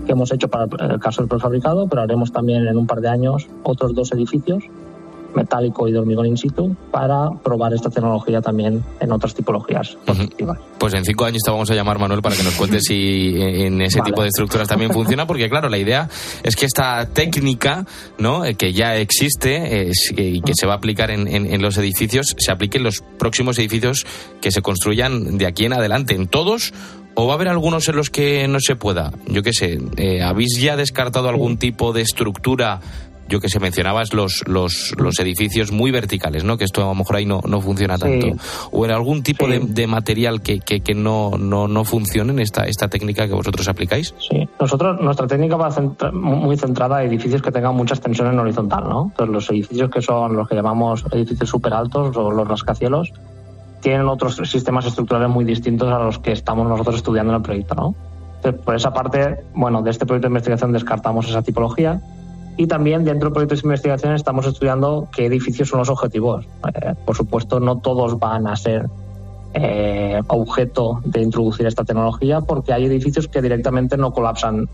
[0.05, 3.09] que hemos hecho para el caso del prefabricado, pero haremos también en un par de
[3.09, 4.65] años otros dos edificios
[5.37, 9.97] metálico y de hormigón in situ para probar esta tecnología también en otras tipologías
[10.79, 13.81] Pues en cinco años te vamos a llamar, Manuel, para que nos cuentes si en
[13.83, 16.09] ese tipo de estructuras también funciona, porque claro, la idea
[16.43, 17.87] es que esta técnica,
[18.19, 18.45] ¿no?
[18.45, 22.51] Eh, que ya existe y que se va a aplicar en, en, los edificios, se
[22.51, 24.07] aplique en los próximos edificios
[24.41, 26.73] que se construyan de aquí en adelante, en todos
[27.19, 29.11] ¿O va a haber algunos en los que no se pueda?
[29.27, 32.81] Yo qué sé, eh, ¿habéis ya descartado algún tipo de estructura
[33.29, 36.57] yo que sé, mencionabas los, los, los, edificios muy verticales, ¿no?
[36.57, 38.29] Que esto a lo mejor ahí no, no funciona tanto.
[38.71, 42.39] ¿O en algún tipo de, de, material que, que, que, no, no, no funcione en
[42.39, 44.15] esta, esta técnica que vosotros aplicáis?
[44.19, 45.71] Sí, nosotros, nuestra técnica va
[46.13, 49.07] muy centrada en edificios que tengan mucha extensión en horizontal, ¿no?
[49.11, 53.13] Entonces, los edificios que son los que llamamos edificios súper altos o los rascacielos
[53.81, 57.75] tienen otros sistemas estructurales muy distintos a los que estamos nosotros estudiando en el proyecto,
[57.75, 57.95] ¿no?
[58.37, 62.01] Entonces, por esa parte, bueno, de este proyecto de investigación descartamos esa tipología
[62.57, 66.47] y también dentro de proyectos de investigación estamos estudiando qué edificios son los objetivos.
[66.75, 68.89] Eh, por supuesto, no todos van a ser
[69.55, 74.69] eh, objeto de introducir esta tecnología porque hay edificios que directamente no colapsan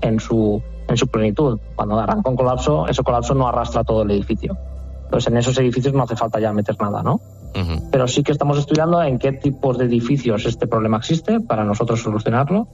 [0.00, 1.58] en su, en su plenitud.
[1.74, 4.56] Cuando arranca un colapso, ese colapso no arrastra todo el edificio.
[5.04, 7.20] Entonces, en esos edificios no hace falta ya meter nada, ¿no?
[7.90, 12.02] Pero sí que estamos estudiando en qué tipos de edificios este problema existe para nosotros
[12.02, 12.68] solucionarlo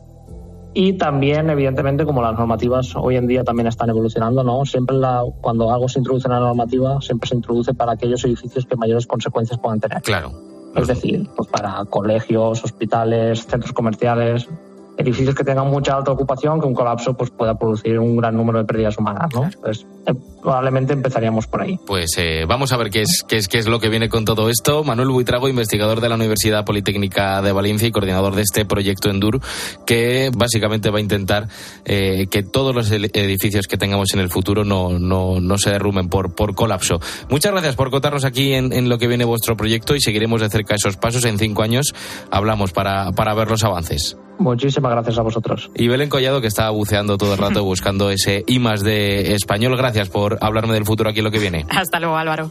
[0.75, 4.65] y también, evidentemente, como las normativas hoy en día también están evolucionando, ¿no?
[4.65, 8.67] Siempre la, cuando algo se introduce en la normativa, siempre se introduce para aquellos edificios
[8.67, 10.01] que mayores consecuencias puedan tener.
[10.03, 10.33] Claro.
[10.75, 14.49] Es decir, pues para colegios, hospitales, centros comerciales,
[14.99, 18.59] edificios que tengan mucha alta ocupación, que un colapso pues pueda producir un gran número
[18.59, 19.49] de pérdidas humanas, ¿no?
[19.61, 21.79] Pues eh, probablemente empezaríamos por ahí.
[21.87, 24.25] Pues eh, vamos a ver qué es, qué, es, qué es lo que viene con
[24.25, 24.85] todo esto.
[24.85, 29.41] Manuel Buitrago, investigador de la Universidad Politécnica de Valencia y coordinador de este proyecto Endur,
[29.87, 31.49] que básicamente va a intentar
[31.85, 36.09] eh, que todos los edificios que tengamos en el futuro no, no, no se derrumben
[36.09, 37.01] por, por colapso.
[37.31, 40.51] Muchas gracias por contarnos aquí en, en, lo que viene vuestro proyecto y seguiremos de
[40.51, 41.25] cerca esos pasos.
[41.25, 41.95] En cinco años
[42.31, 44.17] hablamos para, para ver los avances.
[44.43, 45.71] Muchísimas gracias a vosotros.
[45.75, 49.77] Y Belén Collado, que está buceando todo el rato buscando ese I más de español.
[49.77, 51.65] Gracias por hablarme del futuro aquí en lo que viene.
[51.71, 52.51] Hasta luego, Álvaro.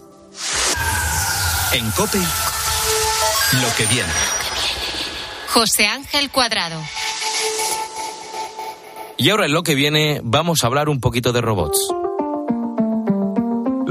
[1.73, 4.09] En COPE, lo que viene.
[5.49, 6.81] José Ángel Cuadrado.
[9.17, 11.93] Y ahora en lo que viene vamos a hablar un poquito de robots.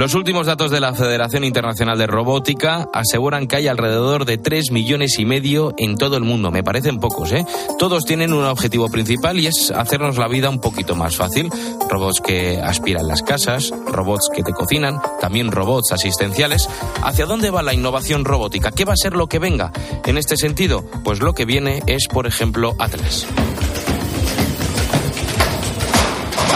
[0.01, 4.71] Los últimos datos de la Federación Internacional de Robótica aseguran que hay alrededor de 3
[4.71, 6.51] millones y medio en todo el mundo.
[6.51, 7.45] Me parecen pocos, ¿eh?
[7.79, 11.51] Todos tienen un objetivo principal y es hacernos la vida un poquito más fácil.
[11.91, 16.67] Robots que aspiran las casas, robots que te cocinan, también robots asistenciales.
[17.03, 18.71] ¿Hacia dónde va la innovación robótica?
[18.71, 19.71] ¿Qué va a ser lo que venga?
[20.07, 23.27] En este sentido, pues lo que viene es, por ejemplo, Atlas.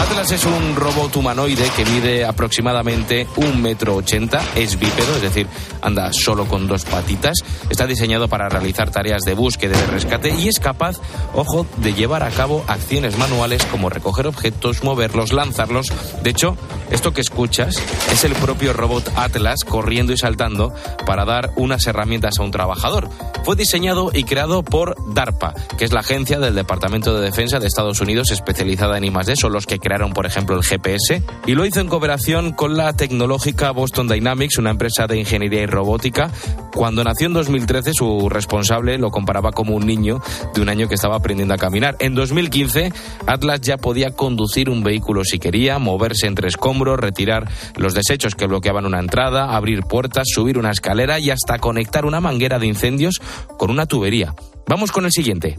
[0.05, 5.47] Atlas es un robot humanoide que mide aproximadamente un metro ochenta, es bípedo, es decir,
[5.81, 7.37] anda solo con dos patitas,
[7.69, 10.97] está diseñado para realizar tareas de búsqueda y de rescate y es capaz,
[11.33, 15.87] ojo, de llevar a cabo acciones manuales como recoger objetos, moverlos, lanzarlos.
[16.21, 16.55] De hecho,
[16.91, 20.73] esto que escuchas es el propio robot Atlas corriendo y saltando
[21.05, 23.09] para dar unas herramientas a un trabajador.
[23.43, 27.67] Fue diseñado y creado por DARPA, que es la agencia del Departamento de Defensa de
[27.67, 29.79] Estados Unidos especializada en I+D, son los que
[30.13, 34.71] por ejemplo, el GPS, y lo hizo en cooperación con la tecnológica Boston Dynamics, una
[34.71, 36.29] empresa de ingeniería y robótica.
[36.73, 40.21] Cuando nació en 2013, su responsable lo comparaba como un niño
[40.53, 41.95] de un año que estaba aprendiendo a caminar.
[41.99, 42.91] En 2015,
[43.25, 48.47] Atlas ya podía conducir un vehículo si quería, moverse entre escombros, retirar los desechos que
[48.47, 53.21] bloqueaban una entrada, abrir puertas, subir una escalera y hasta conectar una manguera de incendios
[53.57, 54.35] con una tubería.
[54.67, 55.55] Vamos con el siguiente.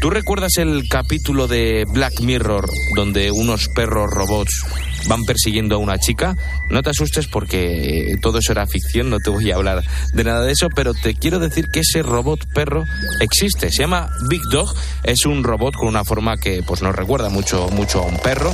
[0.00, 4.64] ¿Tú recuerdas el capítulo de Black Mirror donde unos perros robots
[5.08, 6.36] van persiguiendo a una chica?
[6.70, 9.82] No te asustes porque todo eso era ficción, no te voy a hablar
[10.12, 12.84] de nada de eso, pero te quiero decir que ese robot perro
[13.20, 13.72] existe.
[13.72, 17.68] Se llama Big Dog, es un robot con una forma que pues nos recuerda mucho
[17.70, 18.52] mucho a un perro.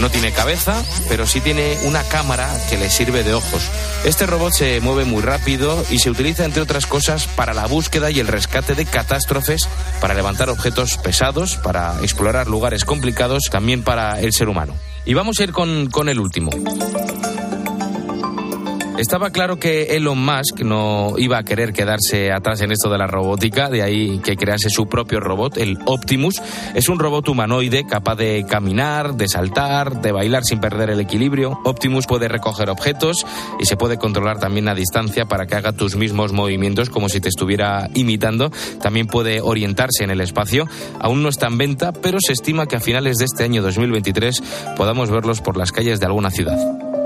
[0.00, 3.62] No tiene cabeza, pero sí tiene una cámara que le sirve de ojos.
[4.04, 8.10] Este robot se mueve muy rápido y se utiliza, entre otras cosas, para la búsqueda
[8.10, 9.68] y el rescate de catástrofes,
[10.00, 14.74] para levantar objetos pesados, para explorar lugares complicados, también para el ser humano.
[15.06, 16.50] Y vamos a ir con, con el último.
[18.98, 23.08] Estaba claro que Elon Musk no iba a querer quedarse atrás en esto de la
[23.08, 26.40] robótica, de ahí que crease su propio robot, el Optimus.
[26.76, 31.58] Es un robot humanoide capaz de caminar, de saltar, de bailar sin perder el equilibrio.
[31.64, 33.26] Optimus puede recoger objetos
[33.58, 37.20] y se puede controlar también a distancia para que haga tus mismos movimientos como si
[37.20, 38.52] te estuviera imitando.
[38.80, 40.68] También puede orientarse en el espacio.
[41.00, 44.40] Aún no está en venta, pero se estima que a finales de este año 2023
[44.76, 47.03] podamos verlos por las calles de alguna ciudad.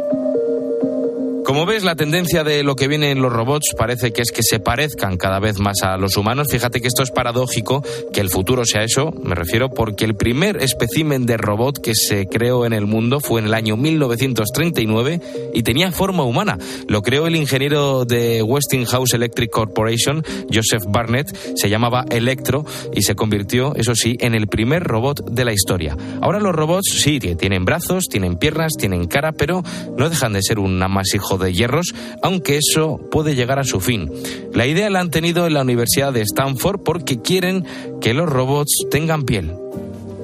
[1.48, 4.42] Como ves, la tendencia de lo que viene en los robots parece que es que
[4.42, 6.48] se parezcan cada vez más a los humanos.
[6.50, 7.82] Fíjate que esto es paradójico,
[8.12, 12.26] que el futuro sea eso, me refiero porque el primer espécimen de robot que se
[12.26, 15.22] creó en el mundo fue en el año 1939
[15.54, 16.58] y tenía forma humana.
[16.86, 23.14] Lo creó el ingeniero de Westinghouse Electric Corporation, Joseph Barnett, se llamaba Electro y se
[23.14, 25.96] convirtió, eso sí, en el primer robot de la historia.
[26.20, 29.62] Ahora los robots sí, tienen brazos, tienen piernas, tienen cara, pero
[29.96, 34.10] no dejan de ser un amasijo de hierros, aunque eso puede llegar a su fin.
[34.52, 37.64] La idea la han tenido en la Universidad de Stanford porque quieren
[38.00, 39.52] que los robots tengan piel.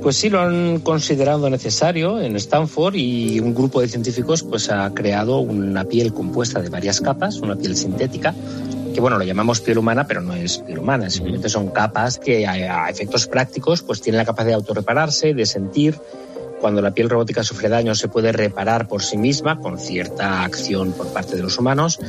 [0.04, 4.92] Pues sí, lo han considerado necesario en Stanford y un grupo de científicos pues ha
[4.92, 8.34] creado una piel compuesta de varias capas, una piel sintética,
[8.92, 12.46] que bueno, lo llamamos piel humana, pero no es piel humana, simplemente son capas que
[12.46, 15.98] a, efectos prácticos pues tienen la capacidad de autorrepararse, de sentir,
[16.60, 20.92] cuando la piel robótica sufre daño se puede reparar por sí misma con cierta acción
[20.92, 22.00] por parte de los humanos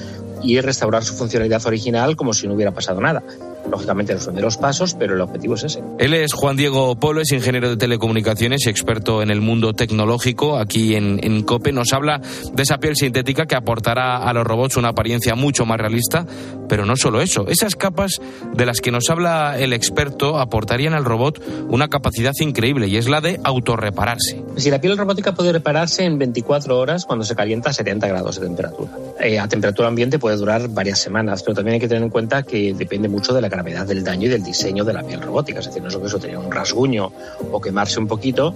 [0.43, 3.23] y restaurar su funcionalidad original como si no hubiera pasado nada.
[3.69, 5.83] Lógicamente los primeros pasos, pero el objetivo es ese.
[5.99, 10.57] Él es Juan Diego Polo, es ingeniero de telecomunicaciones y experto en el mundo tecnológico.
[10.57, 12.21] Aquí en, en COPE nos habla
[12.53, 16.25] de esa piel sintética que aportará a los robots una apariencia mucho más realista,
[16.67, 18.19] pero no solo eso, esas capas
[18.53, 23.07] de las que nos habla el experto aportarían al robot una capacidad increíble y es
[23.07, 24.43] la de autorrepararse.
[24.57, 28.39] Si la piel robótica puede repararse en 24 horas cuando se calienta a 70 grados
[28.39, 28.91] de temperatura.
[29.19, 32.43] Eh, a temperatura ambiente puede durar varias semanas, pero también hay que tener en cuenta
[32.43, 35.59] que depende mucho de la gravedad del daño y del diseño de la piel robótica.
[35.59, 37.11] Es decir, no es lo que eso tener un rasguño
[37.51, 38.53] o quemarse un poquito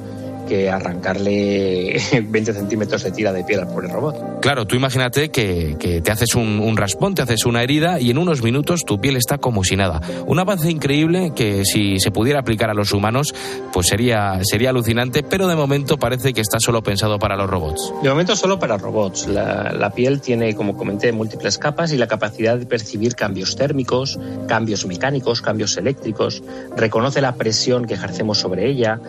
[0.49, 4.41] que arrancarle 20 centímetros de tira de piel al pobre robot.
[4.41, 8.09] Claro, tú imagínate que, que te haces un, un, raspón, te haces una herida y
[8.09, 10.01] en unos minutos tu piel está como si nada.
[10.25, 13.33] Un avance increíble que si se pudiera aplicar a los humanos,
[13.71, 17.93] pues sería, sería alucinante, pero de momento parece que está solo pensado para los robots.
[18.01, 19.27] De momento solo para robots.
[19.27, 24.19] La, la piel tiene, como comenté, múltiples capas y la capacidad de percibir cambios térmicos,
[24.47, 26.41] cambios mecánicos, cambios eléctricos,
[26.75, 28.99] reconoce la presión que ejercemos sobre ella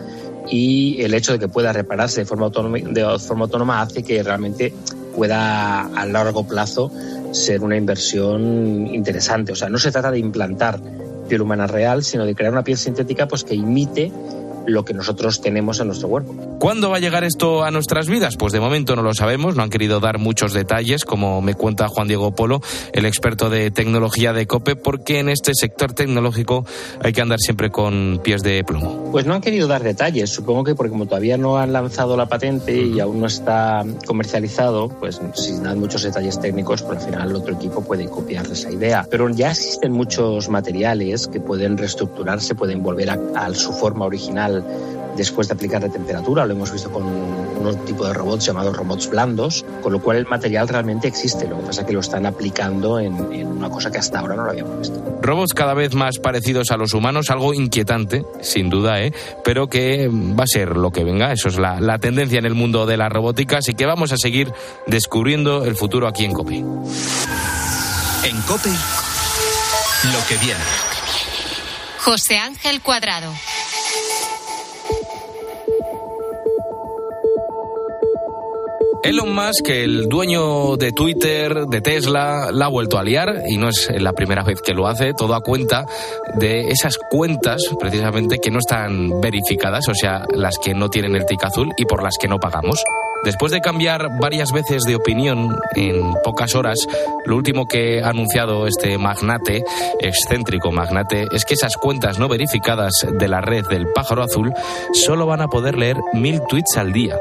[0.51, 2.77] y el hecho de que pueda repararse de forma autónoma,
[3.39, 4.73] autónoma hace que realmente
[5.15, 6.91] pueda a largo plazo
[7.31, 9.53] ser una inversión interesante.
[9.53, 10.79] O sea, no se trata de implantar
[11.29, 14.11] piel humana real, sino de crear una piel sintética pues que imite
[14.67, 16.35] lo que nosotros tenemos en nuestro cuerpo.
[16.61, 18.37] ¿Cuándo va a llegar esto a nuestras vidas?
[18.37, 21.87] Pues de momento no lo sabemos, no han querido dar muchos detalles, como me cuenta
[21.87, 22.61] Juan Diego Polo,
[22.93, 26.63] el experto de tecnología de COPE, porque en este sector tecnológico
[27.01, 29.09] hay que andar siempre con pies de plomo.
[29.11, 32.27] Pues no han querido dar detalles, supongo que porque como todavía no han lanzado la
[32.27, 37.29] patente y aún no está comercializado, pues si dan muchos detalles técnicos, pues al final
[37.31, 39.07] el otro equipo puede copiar esa idea.
[39.09, 44.63] Pero ya existen muchos materiales que pueden reestructurarse, pueden volver a, a su forma original
[45.15, 46.45] después de aplicar la temperatura.
[46.51, 50.27] Lo hemos visto con un tipo de robots llamados robots blandos, con lo cual el
[50.27, 51.47] material realmente existe.
[51.47, 54.35] Lo que pasa es que lo están aplicando en, en, una cosa que hasta ahora
[54.35, 55.01] no lo habíamos visto.
[55.21, 59.13] Robots cada vez más parecidos a los humanos, algo inquietante, sin duda, ¿eh?
[59.45, 61.31] pero que va a ser lo que venga.
[61.31, 64.17] Eso es la, la tendencia en el mundo de la robótica, así que vamos a
[64.17, 64.51] seguir
[64.87, 66.57] descubriendo el futuro aquí en COPE.
[66.57, 68.71] En COPE,
[70.11, 70.59] lo que viene.
[71.99, 73.31] José Ángel Cuadrado.
[79.03, 83.69] Elon Musk, el dueño de Twitter, de Tesla, la ha vuelto a liar y no
[83.69, 85.87] es la primera vez que lo hace, todo a cuenta
[86.35, 91.25] de esas cuentas precisamente que no están verificadas, o sea, las que no tienen el
[91.25, 92.83] tic azul y por las que no pagamos.
[93.23, 96.77] Después de cambiar varias veces de opinión en pocas horas,
[97.25, 99.63] lo último que ha anunciado este magnate,
[99.99, 104.53] excéntrico magnate, es que esas cuentas no verificadas de la red del pájaro azul
[104.93, 107.15] solo van a poder leer mil tweets al día.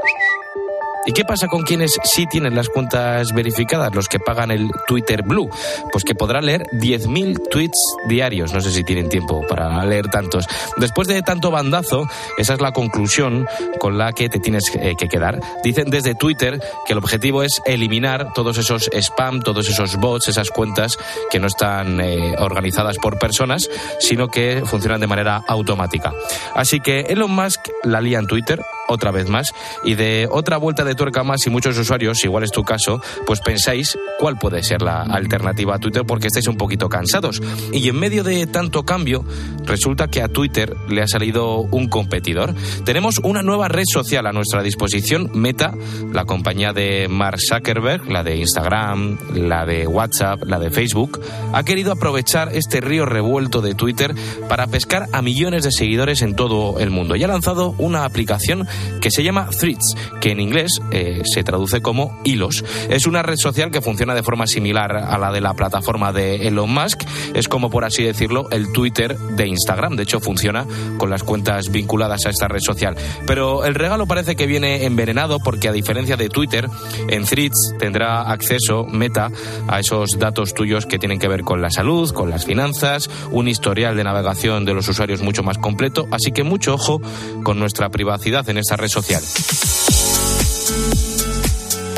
[1.06, 5.22] ¿Y qué pasa con quienes sí tienen las cuentas verificadas, los que pagan el Twitter
[5.22, 5.48] Blue?
[5.90, 8.52] Pues que podrán leer 10.000 tweets diarios.
[8.52, 10.46] No sé si tienen tiempo para leer tantos.
[10.76, 13.46] Después de tanto bandazo, esa es la conclusión
[13.78, 15.40] con la que te tienes que quedar.
[15.64, 20.50] Dicen desde Twitter que el objetivo es eliminar todos esos spam, todos esos bots, esas
[20.50, 20.98] cuentas
[21.30, 23.68] que no están eh, organizadas por personas,
[24.00, 26.12] sino que funcionan de manera automática.
[26.54, 29.52] Así que Elon Musk la lía en Twitter otra vez más
[29.84, 33.40] y de otra vuelta de tuerca más y muchos usuarios, igual es tu caso, pues
[33.40, 37.40] pensáis cuál puede ser la alternativa a Twitter porque estáis un poquito cansados.
[37.72, 39.24] Y en medio de tanto cambio,
[39.64, 42.54] resulta que a Twitter le ha salido un competidor.
[42.84, 45.72] Tenemos una nueva red social a nuestra disposición, Meta,
[46.12, 51.20] la compañía de Mark Zuckerberg, la de Instagram, la de WhatsApp, la de Facebook,
[51.52, 54.14] ha querido aprovechar este río revuelto de Twitter
[54.48, 58.66] para pescar a millones de seguidores en todo el mundo y ha lanzado una aplicación
[59.00, 62.64] que se llama Threads, que en inglés eh, se traduce como hilos.
[62.88, 66.48] Es una red social que funciona de forma similar a la de la plataforma de
[66.48, 67.02] Elon Musk.
[67.34, 69.96] Es como, por así decirlo, el Twitter de Instagram.
[69.96, 70.66] De hecho, funciona
[70.98, 72.96] con las cuentas vinculadas a esta red social.
[73.26, 76.68] Pero el regalo parece que viene envenenado porque, a diferencia de Twitter,
[77.08, 79.30] en Threads tendrá acceso Meta
[79.68, 83.48] a esos datos tuyos que tienen que ver con la salud, con las finanzas, un
[83.48, 86.06] historial de navegación de los usuarios mucho más completo.
[86.10, 87.00] Así que mucho ojo
[87.42, 89.20] con nuestra privacidad en red social.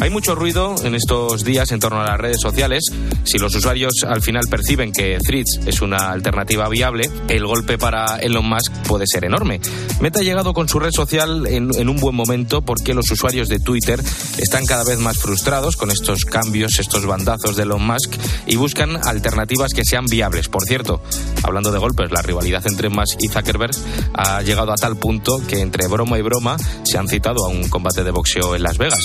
[0.03, 2.83] Hay mucho ruido en estos días en torno a las redes sociales.
[3.23, 8.17] Si los usuarios al final perciben que Threads es una alternativa viable, el golpe para
[8.17, 9.61] Elon Musk puede ser enorme.
[10.01, 13.49] Meta ha llegado con su red social en, en un buen momento porque los usuarios
[13.49, 14.03] de Twitter
[14.39, 18.17] están cada vez más frustrados con estos cambios, estos bandazos de Elon Musk
[18.49, 20.49] y buscan alternativas que sean viables.
[20.49, 21.01] Por cierto,
[21.45, 23.77] hablando de golpes, la rivalidad entre Musk y Zuckerberg
[24.15, 27.69] ha llegado a tal punto que entre broma y broma se han citado a un
[27.69, 29.05] combate de boxeo en Las Vegas.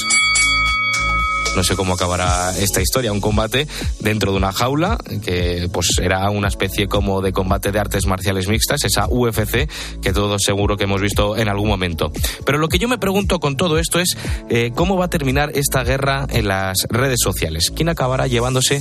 [1.57, 3.11] No sé cómo acabará esta historia.
[3.11, 3.67] Un combate
[3.99, 8.47] dentro de una jaula, que pues era una especie como de combate de artes marciales
[8.47, 9.67] mixtas, esa UFC
[9.99, 12.11] que todos seguro que hemos visto en algún momento.
[12.45, 14.15] Pero lo que yo me pregunto con todo esto es
[14.49, 17.71] eh, cómo va a terminar esta guerra en las redes sociales.
[17.75, 18.79] ¿Quién acabará llevándose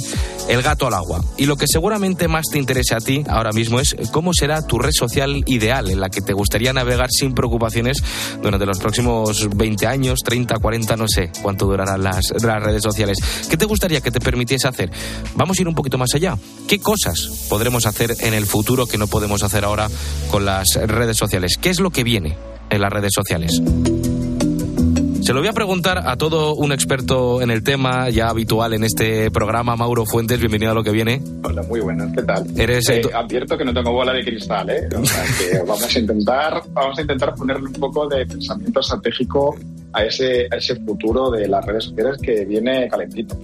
[0.51, 1.25] el gato al agua?
[1.39, 4.79] Y lo que seguramente más te interese a ti ahora mismo es cómo será tu
[4.79, 8.05] red social ideal en la que te gustaría navegar sin preocupaciones
[8.43, 13.19] durante los próximos 20 años, 30, 40, no sé cuánto durarán las, las redes sociales.
[13.49, 14.91] ¿Qué te gustaría que te permitiese hacer?
[15.35, 16.37] Vamos a ir un poquito más allá.
[16.69, 19.89] ¿Qué cosas podremos hacer en el futuro que no podemos hacer ahora
[20.31, 21.57] con las redes sociales?
[21.61, 22.37] ¿Qué es lo que viene
[22.71, 23.63] en las redes sociales?
[25.27, 28.85] Se lo voy a preguntar a todo un experto en el tema, ya habitual en
[28.85, 30.39] este programa, Mauro Fuentes.
[30.39, 31.21] Bienvenido a lo que viene.
[31.43, 32.47] Hola, muy buenas, ¿qué tal?
[32.57, 34.89] Eres eh, advierto que no tengo bola de cristal, ¿eh?
[34.97, 39.57] O sea, que vamos a intentar, vamos a intentar ponerle un poco de pensamiento estratégico
[39.93, 43.39] a ese, a ese futuro de las redes sociales que viene calentito.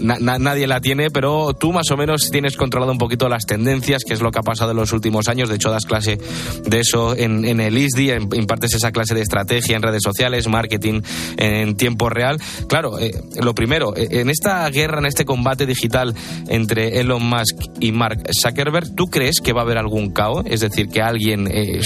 [0.00, 4.14] nadie la tiene, pero tú más o menos tienes controlado un poquito las tendencias, que
[4.14, 5.48] es lo que ha pasado en los últimos años.
[5.48, 6.18] De hecho, das clase
[6.64, 11.02] de eso en, en el ISDI, impartes esa clase de estrategia en redes sociales, marketing
[11.36, 12.38] en tiempo real.
[12.68, 13.12] Claro, eh,
[13.42, 16.14] lo primero, eh, en esta guerra, en este combate digital
[16.48, 20.44] entre Elon Musk y Mark Zuckerberg, ¿tú crees que va a haber algún caos?
[20.46, 21.80] Es decir, que alguien eh,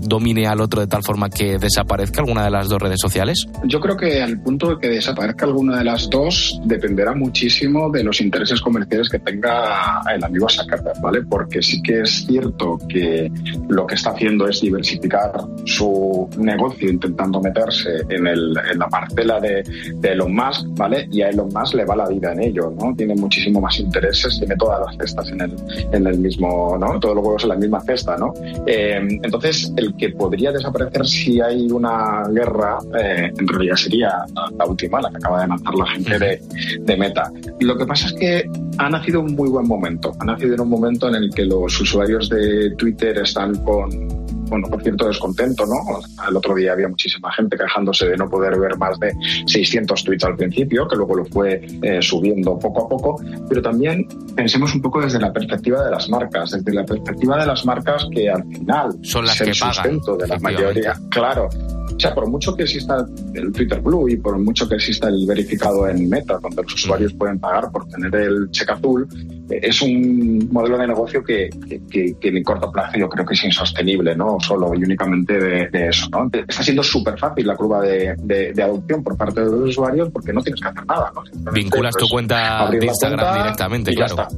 [0.00, 3.33] domine al otro de tal forma que desaparezca alguna de las dos redes sociales?
[3.64, 8.04] Yo creo que al punto de que desaparezca alguna de las dos dependerá muchísimo de
[8.04, 11.22] los intereses comerciales que tenga el amigo Zuckerberg, ¿vale?
[11.22, 13.30] Porque sí que es cierto que
[13.68, 15.32] lo que está haciendo es diversificar
[15.64, 19.62] su negocio intentando meterse en, el, en la parcela de,
[19.96, 21.08] de, Elon Musk, ¿vale?
[21.10, 22.94] Y a Elon Musk le va la vida en ello, ¿no?
[22.94, 25.54] Tiene muchísimo más intereses, tiene todas las cestas en el,
[25.92, 26.98] en el mismo, ¿no?
[27.00, 28.32] Todos los huevos en la misma cesta, ¿no?
[28.66, 34.64] Eh, entonces, el que podría desaparecer si hay una guerra eh, en realidad sería la,
[34.66, 36.40] última, la que acaba de lanzar la gente de,
[36.80, 37.30] de, Meta.
[37.60, 38.44] Lo que pasa es que
[38.78, 40.12] ha nacido un muy buen momento.
[40.20, 44.23] Ha nacido en un momento en el que los usuarios de Twitter están con,
[44.54, 46.00] bueno, por cierto, descontento, ¿no?
[46.28, 49.12] El otro día había muchísima gente quejándose de no poder ver más de
[49.46, 54.06] 600 tweets al principio, que luego lo fue eh, subiendo poco a poco, pero también
[54.36, 58.06] pensemos un poco desde la perspectiva de las marcas, desde la perspectiva de las marcas
[58.12, 60.92] que al final son las es el que sustento de la mayoría.
[61.10, 61.48] Claro,
[61.94, 65.26] o sea, por mucho que exista el Twitter Blue y por mucho que exista el
[65.26, 69.06] verificado en Meta, donde los usuarios pueden pagar por tener el cheque azul,
[69.50, 71.50] eh, es un modelo de negocio que,
[71.90, 74.38] que, que, en corto plazo yo creo que es insostenible, ¿no?
[74.44, 76.28] Solo y únicamente de, eso, ¿no?
[76.32, 80.32] Está siendo súper fácil la curva de, de, adopción por parte de los usuarios porque
[80.32, 81.52] no tienes que hacer nada, ¿no?
[81.52, 84.28] Vinculas tu cuenta de Instagram directamente, claro.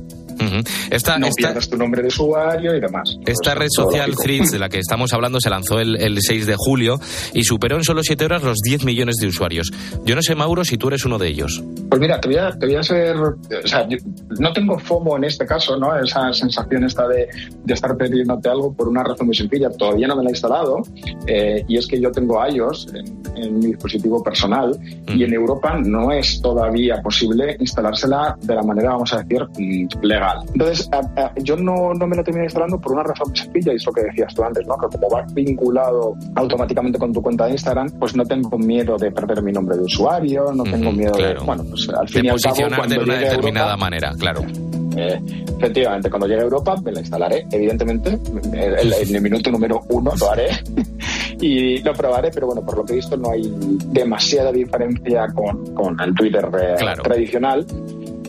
[0.90, 3.16] Esta, no pierdas tu nombre de usuario y demás.
[3.26, 6.54] Esta red social Threads de la que estamos hablando se lanzó el, el, 6 de
[6.56, 6.98] julio
[7.32, 9.70] y superó en solo 7 horas los 10 millones de usuarios.
[10.04, 11.62] Yo no sé, Mauro, si tú eres uno de ellos.
[11.88, 13.16] Pues mira, te voy a, te voy a ser...
[13.16, 13.86] O sea,
[14.38, 15.96] no tengo FOMO en este caso, ¿no?
[15.96, 17.28] Esa sensación esta de,
[17.64, 19.70] de estar pidiéndote algo por una razón muy sencilla.
[19.70, 20.82] Todavía no me la he instalado
[21.26, 23.06] eh, y es que yo tengo iOS en,
[23.36, 24.78] en mi dispositivo personal
[25.08, 29.46] y en Europa no es todavía posible instalársela de la manera, vamos a decir,
[30.02, 30.25] legal.
[30.52, 30.88] Entonces,
[31.42, 34.02] yo no, no, me lo terminé instalando por una razón sencilla, y es lo que
[34.02, 34.76] decías tú antes, ¿no?
[34.76, 39.10] Que como va vinculado automáticamente con tu cuenta de Instagram, pues no tengo miedo de
[39.10, 42.40] perder mi nombre de usuario, no tengo miedo de, bueno, pues al fin y al
[42.40, 44.42] cabo, cuando de una determinada Europa, manera, claro.
[44.96, 45.20] Eh,
[45.58, 48.18] efectivamente, cuando llegue a Europa me la instalaré, evidentemente,
[48.52, 50.48] en, el minuto número uno lo haré
[51.40, 53.42] y lo probaré, pero bueno, por lo que he visto no hay
[53.88, 57.02] demasiada diferencia con, con el Twitter eh, claro.
[57.02, 57.66] tradicional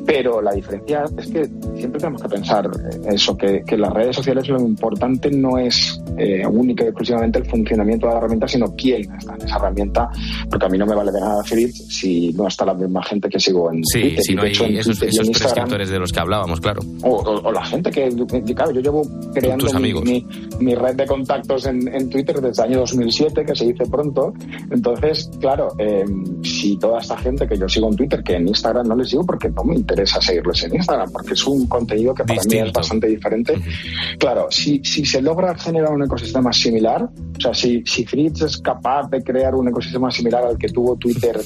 [0.08, 1.46] pero la diferencia es que
[1.76, 2.72] siempre tenemos que pensar
[3.12, 7.46] eso, que, que las redes sociales lo importante no es eh, única y exclusivamente el
[7.46, 10.10] funcionamiento de la herramienta, sino quién está en esa herramienta,
[10.50, 13.28] porque a mí no me vale de nada Threads si no está la misma gente
[13.28, 14.24] que sigo en sí, Twitter.
[14.24, 16.82] Si no hay hecho, esos, esos prescriptores de los que hablábamos, claro.
[17.04, 18.10] o, o, o, la gente que,
[18.56, 19.02] claro, yo llevo
[19.34, 20.06] creando Tus mi, amigos.
[20.06, 20.26] mi,
[20.62, 24.34] mi, red de contactos en, en, Twitter desde el año 2007, que se dice pronto.
[24.72, 26.06] Entonces, claro, eh,
[26.44, 29.26] si toda esta gente que yo sigo en Twitter, que en Instagram no les sigo
[29.26, 32.64] porque no me interesa seguirles en Instagram, porque es un contenido que para Distinto.
[32.64, 33.54] mí es bastante diferente.
[33.54, 34.18] Uh -huh.
[34.20, 38.58] Claro, si, si se logra generar un ecosistema similar, o sea, si, si Fritz es
[38.58, 41.40] capaz de crear un ecosistema similar al que tuvo Twitter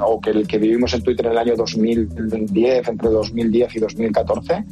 [0.00, 4.64] o que el que vivimos en Twitter en el año 2010, entre 2010 y 2014,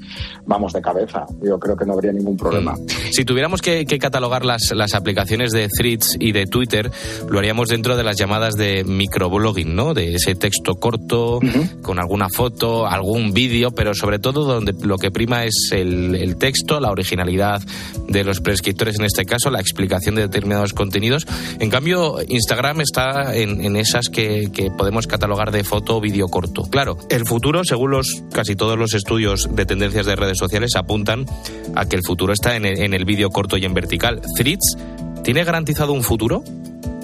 [0.46, 1.26] vamos de cabeza.
[1.42, 2.76] Yo creo que no habría ningún problema.
[3.10, 6.90] Si tuviéramos que, que catalogar las, las, aplicaciones de Threads y de Twitter,
[7.28, 9.94] lo haríamos dentro de las llamadas de microblogging, ¿no?
[9.94, 11.80] De ese texto corto, uh -huh.
[11.80, 16.80] con alguna foto, algún vídeo, pero sobre todo donde lo que prima es el, texto,
[16.80, 17.62] la originalidad
[18.08, 21.26] de los prescriptores en este caso, la explicación de determinados contenidos.
[21.60, 26.62] En cambio, Instagram está en, esas que, podemos catalogar de foto o vídeo corto.
[26.62, 31.26] Claro, el futuro, según los casi todos los estudios de tendencias de redes sociales, apuntan
[31.74, 34.20] a que el futuro está en el, en el vídeo corto y en vertical.
[34.36, 34.76] Threads
[35.22, 36.44] tiene garantizado un futuro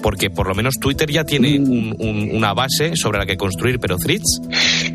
[0.01, 3.79] porque por lo menos Twitter ya tiene un, un, una base sobre la que construir,
[3.79, 4.41] pero Threads.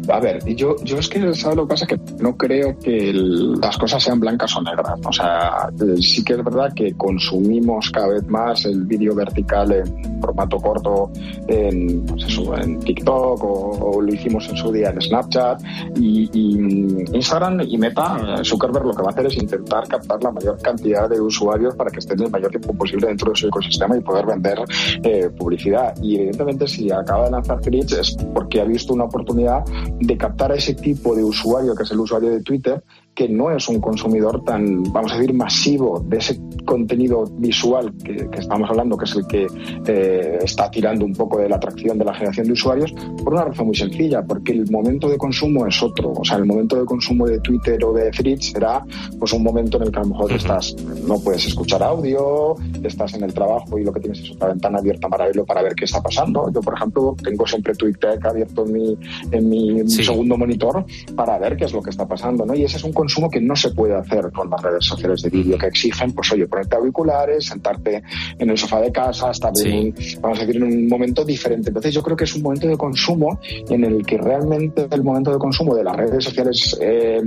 [0.09, 1.87] A ver, yo, yo es que, ¿sabes lo que pasa?
[1.87, 4.99] Que no creo que el, las cosas sean blancas o negras.
[5.05, 5.69] O sea,
[6.01, 11.11] sí que es verdad que consumimos cada vez más el vídeo vertical en formato corto
[11.49, 15.63] en, pues eso, en TikTok o, o, lo hicimos en su día en Snapchat
[15.97, 20.31] y, y, Instagram y Meta, Zuckerberg lo que va a hacer es intentar captar la
[20.31, 23.97] mayor cantidad de usuarios para que estén el mayor tiempo posible dentro de su ecosistema
[23.97, 24.59] y poder vender
[25.03, 25.94] eh, publicidad.
[26.03, 29.64] Y evidentemente si acaba de lanzar Threads es porque ha visto una oportunidad
[29.99, 32.82] de captar a ese tipo de usuario, que es el usuario de Twitter,
[33.17, 38.29] que no es un consumidor tan, vamos a decir, masivo de ese contenido visual que,
[38.29, 39.47] que estamos hablando, que es el que
[39.87, 42.93] eh, está tirando un poco de la atracción de la generación de usuarios,
[43.25, 46.12] por una razón muy sencilla, porque el momento de consumo es otro.
[46.12, 48.85] O sea, el momento de consumo de Twitter o de Threads será
[49.19, 53.14] pues un momento en el que a lo mejor estás, no puedes escuchar audio, estás
[53.14, 55.75] en el trabajo y lo que tienes es otra ventana abierta para verlo, para ver
[55.75, 56.51] qué está pasando.
[56.53, 58.99] Yo, por ejemplo, tengo siempre TweetDeck abierto en mi,
[59.31, 60.05] en mi sí.
[60.05, 62.55] segundo monitor para ver qué es lo que está pasando, ¿no?
[62.55, 65.31] Y ese es un consumo que no se puede hacer con las redes sociales de
[65.31, 68.03] vídeo que exigen, pues oye, ponerte auriculares, sentarte
[68.37, 69.69] en el sofá de casa, estar sí.
[69.69, 71.71] en un, vamos a decir, en un momento diferente.
[71.71, 73.39] Entonces yo creo que es un momento de consumo
[73.69, 77.23] en el que realmente el momento de consumo de las redes sociales eh,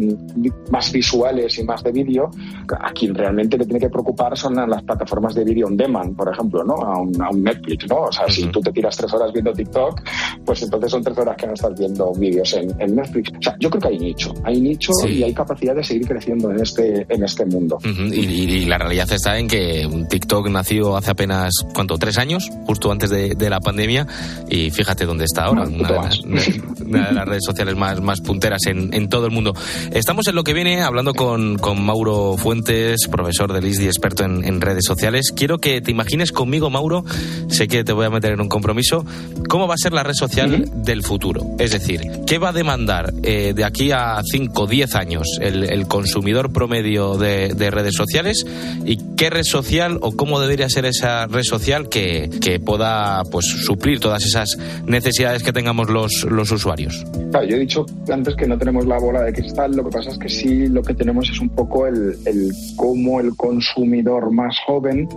[0.70, 2.30] más visuales y más de vídeo,
[2.78, 6.30] a quien realmente le tiene que preocupar son las plataformas de vídeo on demand, por
[6.30, 6.74] ejemplo, ¿no?
[6.76, 8.02] A un, a un Netflix, ¿no?
[8.02, 8.32] O sea, uh -huh.
[8.32, 10.02] si tú te tiras tres horas viendo TikTok,
[10.46, 13.32] pues entonces son tres horas que no estás viendo vídeos en, en Netflix.
[13.40, 15.08] O sea, yo creo que hay nicho, hay nicho sí.
[15.20, 17.78] y hay capacidad de seguir creciendo en este, en este mundo.
[17.84, 18.13] Uh -huh.
[18.13, 21.97] y, y, y, la realidad está en que TikTok nació hace apenas, ¿cuánto?
[21.97, 24.07] Tres años, justo antes de, de la pandemia,
[24.49, 28.22] y fíjate dónde está ahora, una, de las, una, de las, redes sociales más, más
[28.22, 29.53] punteras en, en, todo el mundo.
[29.91, 34.43] Estamos en lo que viene hablando con, con Mauro Fuentes, profesor del ISDI, experto en,
[34.43, 35.32] en, redes sociales.
[35.36, 37.03] Quiero que te imagines conmigo, Mauro,
[37.49, 39.05] sé que te voy a meter en un compromiso,
[39.47, 40.84] cómo va a ser la red social uh -huh.
[40.84, 41.41] del futuro.
[41.57, 45.59] Es decir, ¿qué va a demandar eh, de aquí a 5 o 10 años el,
[45.64, 48.45] el consumidor promedio de, de, redes sociales
[48.86, 53.45] y qué red social o cómo debería ser esa red social que, que pueda pues
[53.45, 57.05] suplir todas esas necesidades que tengamos los, los usuarios.
[57.32, 60.10] Claro, yo he dicho antes que no tenemos la bola de cristal, lo que pasa
[60.10, 64.55] es que sí lo que tenemos es un poco el, el cómo el consumidor más
[64.66, 65.07] joven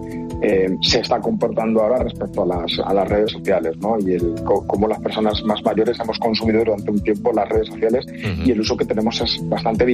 [0.43, 3.97] eh, se está comportando ahora respecto a las, a las redes sociales, ¿no?
[3.99, 8.05] Y el, cómo las personas más mayores hemos consumido durante un tiempo las redes sociales
[8.09, 8.47] uh -huh.
[8.47, 9.85] y el uso que tenemos es bastante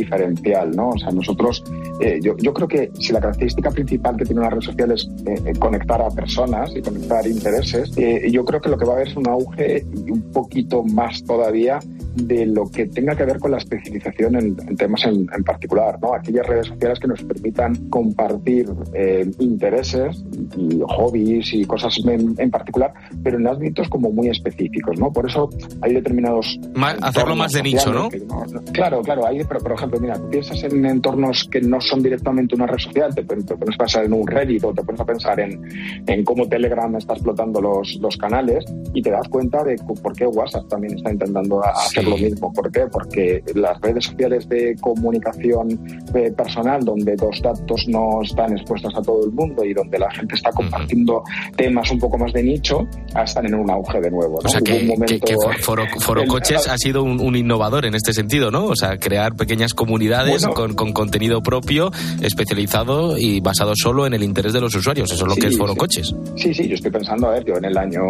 [0.75, 0.91] ¿no?
[0.91, 1.65] O sea, nosotros,
[2.01, 5.09] eh, yo, yo, creo que si la característica principal que tiene una red social es
[5.27, 8.97] eh, conectar a personas y conectar intereses, eh, yo creo que lo que va a
[8.97, 11.81] haber es un auge y un poquito más todavía
[12.27, 15.99] de lo que tenga que ver con la especialización en, en temas en, en, particular,
[16.01, 16.15] ¿no?
[16.15, 20.25] Aquellas redes sociales que nos permitan compartir eh, intereses
[20.57, 25.13] y hobbies y cosas en, en, particular, pero en ámbitos como muy específicos, ¿no?
[25.13, 25.49] Por eso
[25.81, 26.59] hay determinados...
[26.75, 28.09] Más, hacerlo más de nicho, ¿no?
[28.09, 28.45] Que, ¿no?
[28.73, 32.67] Claro, claro, hay, pero por ejemplo, mira, piensas en entornos que no son directamente una
[32.67, 35.61] red social, te, te puedes pensar en un Reddit o te puedes pensar en,
[36.07, 38.65] en cómo Telegram está explotando los, los canales
[38.95, 42.11] y te das cuenta de por qué WhatsApp también está intentando hacer sí.
[42.11, 42.53] lo mismo.
[42.53, 42.87] ¿Por qué?
[42.91, 45.69] Porque las redes sociales de comunicación
[46.15, 50.11] eh, personal, donde los datos no están expuestos a todo el mundo y donde la
[50.11, 51.23] gente está compartiendo
[51.57, 52.87] temas un poco más de nicho,
[53.23, 54.39] están en un auge de nuevo.
[54.43, 54.47] ¿no?
[54.47, 55.07] O sea, que, momento...
[55.07, 58.67] que, que Foro, Foro el, Coches ha sido un, un, innovador en este sentido, ¿no?
[58.67, 61.91] O sea, crear pequeñas comunidades bueno, con, con, contenido propio,
[62.21, 65.11] especializado y basado solo en el interés de los usuarios.
[65.13, 65.79] Eso es lo sí, que es Foro sí.
[65.79, 66.15] Coches.
[66.37, 68.03] Sí, sí, yo estoy pensando, a ver, yo en el año,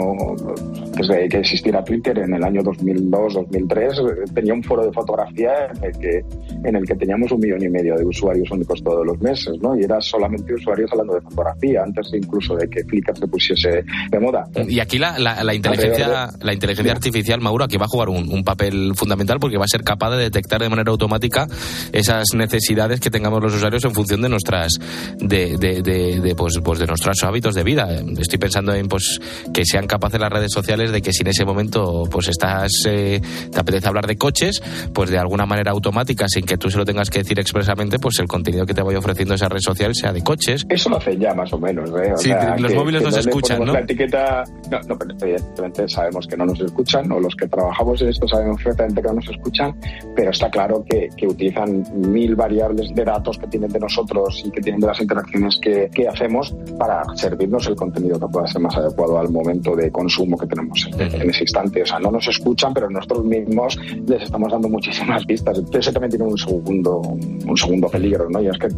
[0.96, 4.00] desde que existiera Twitter, en el año 2002, 2003,
[4.34, 6.24] tenía un foro de fotografía en el que,
[6.64, 9.78] en el que teníamos un millón y medio de usuarios únicos todos los meses, ¿no?
[9.78, 14.20] Y era solamente usuarios hablando de fotografía, antes incluso de que Flickr se pusiese de
[14.20, 14.44] moda.
[14.68, 18.28] Y aquí la, la, la inteligencia, la inteligencia artificial, Mauro, aquí va a jugar un,
[18.32, 21.46] un, papel fundamental porque va a ser capaz de detectar de manera automática
[21.92, 24.72] esas necesidades que tengamos los usuarios en función de nuestras,
[25.18, 27.88] de, de, de, de pues, pues de nuestros hábitos de vida.
[28.18, 29.20] Estoy pensando en pues
[29.52, 33.20] que sean capaces las redes sociales de que si en ese momento pues estás, eh,
[33.52, 34.62] te apetece hablar de coches,
[34.92, 38.18] pues de alguna manera automática, sin que tú se lo tengas que decir expresamente, pues
[38.18, 40.66] el contenido que te vaya ofreciendo esa red social sea de coches.
[40.68, 42.12] Eso lo hace ya más o menos, ¿eh?
[42.14, 43.72] O sí, sea, los que, móviles que nos no escuchan, ¿no?
[43.72, 48.00] La etiqueta, no, no, pero evidentemente sabemos que no nos escuchan, o los que trabajamos
[48.02, 49.74] en esto sabemos perfectamente que no nos escuchan,
[50.14, 54.50] pero está claro que, que utilizan mil variables de datos que tienen de nosotros y
[54.50, 58.60] que tienen de las interacciones que, que hacemos para servirnos el contenido que pueda ser
[58.60, 61.82] más adecuado al momento de consumo que tenemos en, en ese instante.
[61.82, 65.60] O sea, no nos escuchan, pero nosotros mismos les estamos dando muchísimas pistas.
[65.72, 68.42] Eso también tiene un segundo, un segundo peligro, ¿no?
[68.42, 68.68] Y es que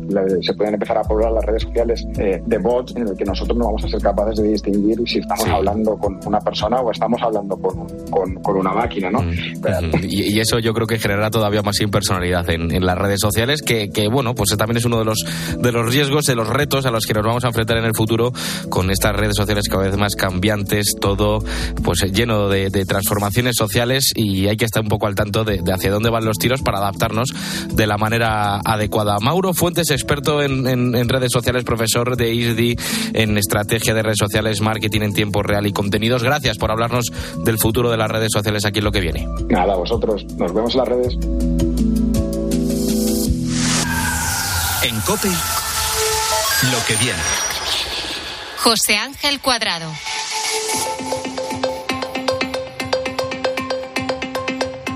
[0.42, 3.56] se pueden empezar a poblar las redes sociales eh, de bots en el que nosotros
[3.56, 7.20] no vamos a ser capaces de distinguir si estamos hablando con una persona o estamos
[7.22, 9.20] hablando con, con, con una máquina, ¿no?
[9.20, 9.98] Ujú.
[10.02, 13.62] Y, y eso yo creo que generará todavía más impersonalidad en, en las redes sociales,
[13.62, 15.18] que, bueno, pues también es uno de los,
[15.58, 17.94] de los riesgos, de los retos a los que nos vamos a enfrentar en el
[17.94, 18.32] futuro
[18.68, 21.42] con estas redes sociales cada vez más cambiantes, todo
[21.82, 25.90] pues lleno de, transformaciones sociales y hay que estar un poco al tanto de, hacia
[25.90, 27.30] dónde van los tiros para adaptarnos
[27.72, 29.18] de la manera adecuada.
[29.20, 32.76] Mauro Fuentes, experto en, en- en redes sociales, profesor de ISDI
[33.14, 36.22] en estrategia de redes sociales, marketing en tiempo real y contenidos.
[36.22, 37.06] Gracias por hablarnos
[37.44, 39.28] del futuro de las redes sociales aquí en lo que viene.
[39.48, 41.89] Nada, vosotros, nos vemos en las redes.
[45.10, 47.18] Cope, lo que viene.
[48.58, 49.92] José Ángel Cuadrado.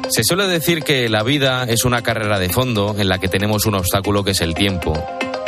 [0.09, 3.67] Se suele decir que la vida es una carrera de fondo en la que tenemos
[3.67, 4.93] un obstáculo que es el tiempo.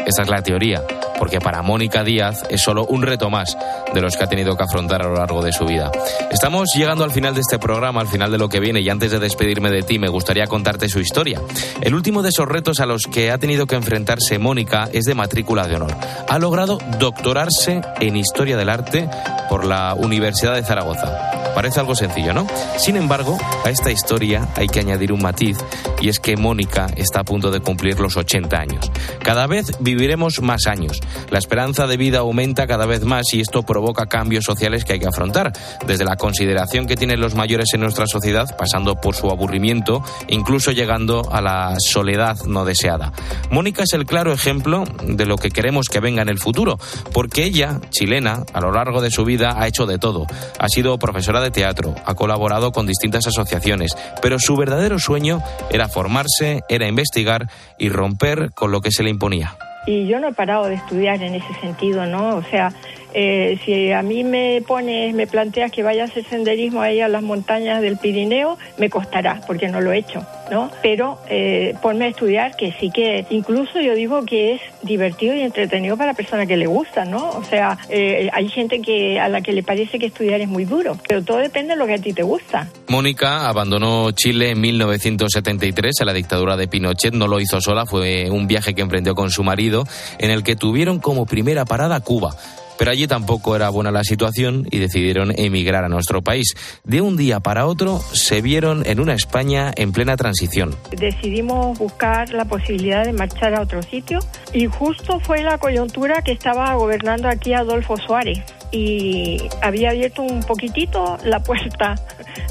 [0.07, 0.83] Esa es la teoría,
[1.19, 3.59] porque para Mónica Díaz es solo un reto más
[3.93, 5.91] de los que ha tenido que afrontar a lo largo de su vida.
[6.31, 9.11] Estamos llegando al final de este programa, al final de lo que viene, y antes
[9.11, 11.41] de despedirme de ti me gustaría contarte su historia.
[11.81, 15.15] El último de esos retos a los que ha tenido que enfrentarse Mónica es de
[15.15, 15.97] matrícula de honor.
[16.29, 19.11] Ha logrado doctorarse en Historia del Arte
[19.49, 21.46] por la Universidad de Zaragoza.
[21.57, 22.47] Parece algo sencillo, ¿no?
[22.77, 25.57] Sin embargo, a esta historia hay que añadir un matiz
[26.03, 28.93] y es que Mónica está a punto de cumplir los 80 años.
[29.23, 31.01] Cada vez viviremos más años.
[31.31, 34.99] La esperanza de vida aumenta cada vez más y esto provoca cambios sociales que hay
[34.99, 35.55] que afrontar,
[35.87, 40.73] desde la consideración que tienen los mayores en nuestra sociedad, pasando por su aburrimiento, incluso
[40.73, 43.15] llegando a la soledad no deseada.
[43.51, 46.79] Mónica es el claro ejemplo de lo que queremos que venga en el futuro,
[47.15, 50.27] porque ella, chilena, a lo largo de su vida ha hecho de todo.
[50.59, 55.41] Ha sido profesora de teatro, ha colaborado con distintas asociaciones, pero su verdadero sueño
[55.71, 59.57] era formarse, era investigar y romper con lo que se le imponía.
[59.87, 62.37] Y yo no he parado de estudiar en ese sentido, ¿no?
[62.37, 62.73] O sea,
[63.19, 67.09] eh, si a mí me pones, me planteas que vaya a hacer senderismo ahí a
[67.09, 70.71] las montañas del Pirineo, me costará, porque no lo he hecho, ¿no?
[70.83, 75.41] Pero eh, ponme a estudiar, que sí que incluso yo digo que es divertido y
[75.41, 77.31] entretenido para la persona que le gusta, ¿no?
[77.31, 80.67] O sea, eh, hay gente que a la que le parece que estudiar es muy
[80.67, 82.69] duro, pero todo depende de lo que a ti te gusta.
[82.89, 87.15] Mónica abandonó Chile en 1973 a la dictadura de Pinochet.
[87.15, 89.85] No lo hizo sola, fue un viaje que emprendió con su marido,
[90.19, 92.37] en el que tuvieron como primera parada Cuba.
[92.79, 96.55] Pero allí tampoco era buena la situación y decidieron emigrar a nuestro país.
[96.85, 100.75] De un día para otro se vieron en una España en plena transición.
[100.91, 104.19] decidimos buscar la posibilidad de marchar a otro sitio
[104.53, 108.39] y justo fue la coyuntura que estaba gobernando aquí Adolfo Suárez
[108.71, 111.95] y había abierto un poquitito la puerta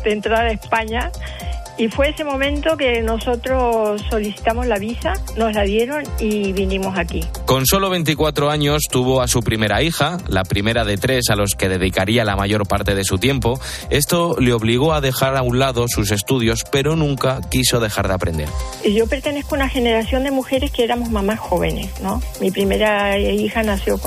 [0.03, 1.11] de entrada a España
[1.78, 7.21] y fue ese momento que nosotros solicitamos la visa, nos la dieron y vinimos aquí.
[7.45, 11.55] Con solo 24 años tuvo a su primera hija, la primera de tres a los
[11.57, 13.59] que dedicaría la mayor parte de su tiempo.
[13.89, 18.13] Esto le obligó a dejar a un lado sus estudios, pero nunca quiso dejar de
[18.13, 18.49] aprender.
[18.84, 22.21] Y Yo pertenezco a una generación de mujeres que éramos mamás jóvenes, ¿no?
[22.39, 23.99] Mi primera hija nació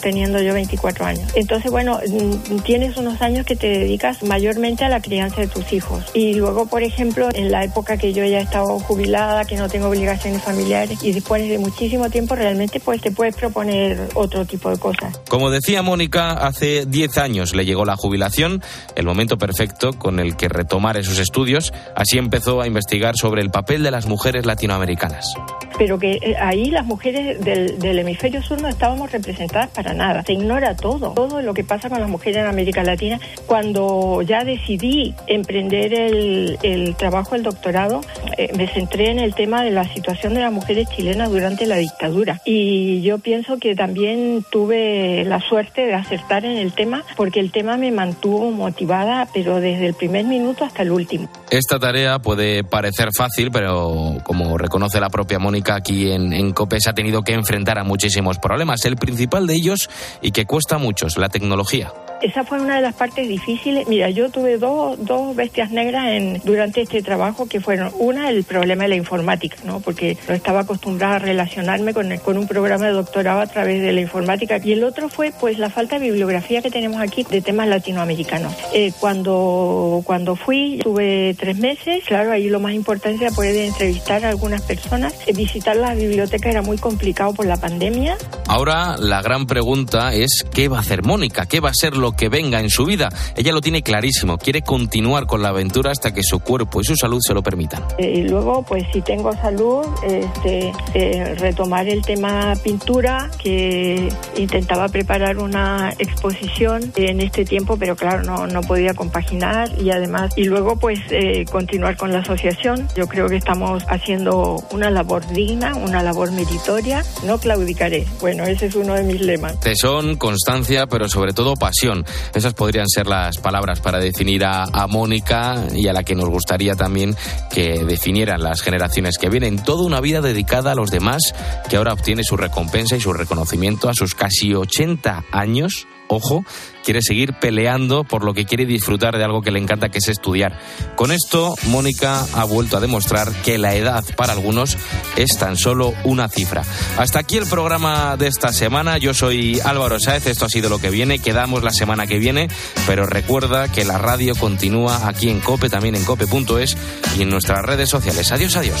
[0.00, 1.30] teniendo yo 24 años.
[1.34, 5.72] Entonces, bueno, mm, tienes unos años que te dedicas mayormente a la crianza de tus
[5.72, 6.04] hijos.
[6.14, 9.68] Y luego, por ejemplo, en la época que yo ya he estado jubilada, que no
[9.68, 14.70] tengo obligaciones familiares y dispones de muchísimo tiempo, realmente pues te puedes proponer otro tipo
[14.70, 15.20] de cosas.
[15.28, 18.62] Como decía Mónica, hace 10 años le llegó la jubilación,
[18.94, 21.72] el momento perfecto con el que retomar esos estudios.
[21.94, 25.34] Así empezó a investigar sobre el papel de las mujeres latinoamericanas.
[25.78, 30.22] pero que eh, ahí las mujeres del, del hemisferio sur no estábamos representadas para nada.
[30.22, 33.18] Se ignora todo, todo lo que pasa con las mujeres en América Latina.
[33.46, 38.02] Cuando ya decidí emprender el, el trabajo, el doctorado,
[38.36, 41.76] eh, me centré en el tema de la situación de las mujeres chilenas durante la
[41.76, 42.40] dictadura.
[42.44, 47.50] Y yo pienso que también tuve la suerte de acertar en el tema, porque el
[47.50, 51.28] tema me mantuvo motivada, pero desde el primer minuto hasta el último.
[51.50, 56.80] Esta tarea puede parecer fácil, pero como reconoce la propia Mónica aquí en, en COPE,
[56.80, 58.84] se ha tenido que enfrentar a muchísimos problemas.
[58.84, 59.88] El principal de ellos,
[60.20, 61.90] y que cuesta mucho, es la tecnología.
[62.22, 63.88] Esa fue una de las partes difíciles.
[63.88, 68.44] Mira, yo tuve dos, dos bestias negras en, durante este trabajo que fueron, una, el
[68.44, 69.80] problema de la informática, ¿no?
[69.80, 73.92] Porque no estaba acostumbrada a relacionarme con, con un programa de doctorado a través de
[73.92, 74.60] la informática.
[74.62, 78.54] Y el otro fue, pues, la falta de bibliografía que tenemos aquí de temas latinoamericanos.
[78.74, 84.24] Eh, cuando, cuando fui, tuve tres meses, claro, ahí lo más importante era poder entrevistar
[84.24, 85.14] a algunas personas.
[85.26, 88.16] Eh, visitar la biblioteca era muy complicado por la pandemia.
[88.46, 91.46] Ahora la gran pregunta es ¿qué va a hacer Mónica?
[91.46, 93.08] ¿Qué va a ser lo que venga en su vida?
[93.36, 96.96] Ella lo tiene clarísimo, quiere continuar con la aventura hasta que su cuerpo y su
[96.96, 97.82] salud se lo permitan.
[97.98, 104.88] Eh, y luego, pues si tengo salud, este, eh, retomar el tema pintura, que intentaba
[104.88, 110.44] preparar una exposición en este tiempo, pero claro, no, no podía compaginar y además, y
[110.44, 112.88] luego pues eh, continuar con la asociación.
[112.96, 118.06] Yo creo que estamos haciendo una labor digna, una labor meritoria, no claudicaré.
[118.20, 119.58] Bueno, ese es uno de mis lemas.
[119.60, 121.99] Tesón, constancia, pero sobre todo pasión.
[122.34, 126.28] Esas podrían ser las palabras para definir a, a Mónica y a la que nos
[126.28, 127.16] gustaría también
[127.52, 129.62] que definieran las generaciones que vienen.
[129.62, 131.34] Toda una vida dedicada a los demás,
[131.68, 136.44] que ahora obtiene su recompensa y su reconocimiento a sus casi 80 años ojo,
[136.84, 140.08] quiere seguir peleando por lo que quiere disfrutar de algo que le encanta, que es
[140.08, 140.58] estudiar.
[140.96, 144.76] Con esto, Mónica ha vuelto a demostrar que la edad para algunos
[145.16, 146.64] es tan solo una cifra.
[146.98, 148.98] Hasta aquí el programa de esta semana.
[148.98, 151.18] Yo soy Álvaro Sáez, esto ha sido lo que viene.
[151.18, 152.48] Quedamos la semana que viene,
[152.86, 156.76] pero recuerda que la radio continúa aquí en Cope, también en cope.es
[157.16, 158.32] y en nuestras redes sociales.
[158.32, 158.80] Adiós, adiós.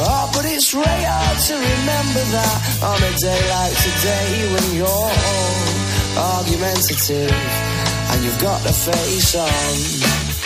[0.00, 4.86] Oh, but it's really hard to remember that on a day like today when you're
[4.86, 10.37] all argumentative and you've got the face on.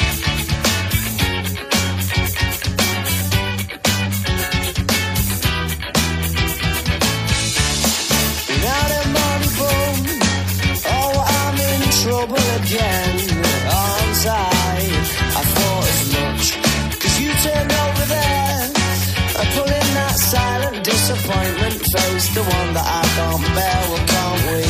[21.92, 23.80] The one that I can't bear.
[23.92, 24.64] Well, can't we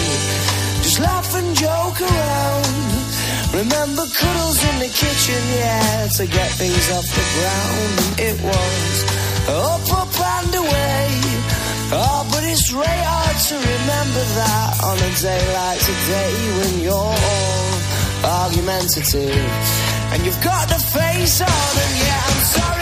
[0.83, 2.67] just laugh and joke around?
[3.63, 7.95] Remember cuddles in the kitchen, yeah, to get things off the ground.
[8.19, 8.95] It was
[9.47, 11.07] up, up and away.
[11.95, 17.15] Oh, but it's really hard to remember that on a day like today when you're
[17.23, 17.71] all
[18.43, 19.47] argumentative
[20.11, 21.73] and you've got the face on.
[21.79, 22.82] And yeah, I'm sorry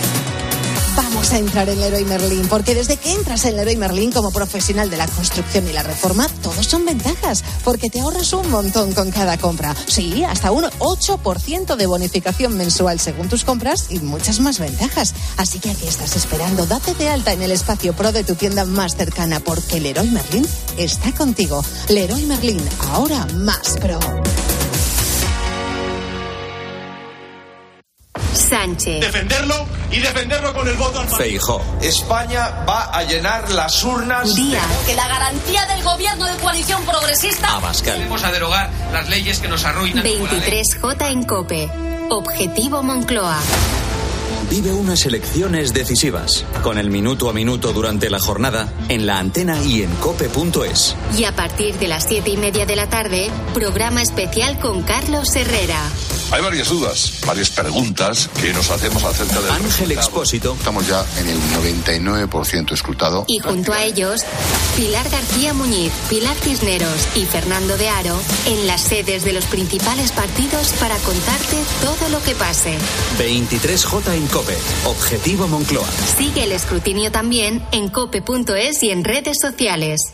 [1.31, 4.97] A entrar en Leroy Merlin, porque desde que entras en Leroy Merlin como profesional de
[4.97, 9.37] la construcción y la reforma, todos son ventajas, porque te ahorras un montón con cada
[9.37, 9.73] compra.
[9.87, 15.13] Sí, hasta un 8% de bonificación mensual según tus compras y muchas más ventajas.
[15.37, 18.65] Así que aquí estás esperando, date de alta en el espacio pro de tu tienda
[18.65, 20.45] más cercana, porque Leroy Merlin
[20.77, 21.63] está contigo.
[21.87, 22.61] Leroy Merlin,
[22.91, 23.99] ahora más pro.
[28.51, 28.99] Sánchez.
[28.99, 31.63] Defenderlo y defenderlo con el voto al Feijó.
[31.81, 34.35] España va a llenar las urnas.
[34.35, 34.61] Díaz.
[34.85, 37.55] Que la garantía del gobierno de coalición progresista.
[37.55, 38.01] Abascal.
[38.01, 40.03] Vamos a derogar las leyes que nos arruinan.
[40.03, 41.69] 23J en Cope.
[42.09, 43.39] Objetivo Moncloa.
[44.49, 49.63] Vive unas elecciones decisivas, con el minuto a minuto durante la jornada, en la antena
[49.63, 50.97] y en cope.es.
[51.17, 55.33] Y a partir de las siete y media de la tarde, programa especial con Carlos
[55.37, 55.79] Herrera.
[56.31, 60.53] Hay varias dudas, varias preguntas que nos hacemos acerca del Ángel Expósito.
[60.53, 63.25] Estamos ya en el 99% escrutado.
[63.27, 64.21] Y junto a ellos,
[64.77, 70.13] Pilar García Muñiz, Pilar Cisneros y Fernando de Aro en las sedes de los principales
[70.13, 72.77] partidos para contarte todo lo que pase.
[73.19, 74.57] 23J en Cope.
[74.85, 75.89] Objetivo Moncloa.
[76.17, 80.13] Sigue el escrutinio también en cope.es y en redes sociales.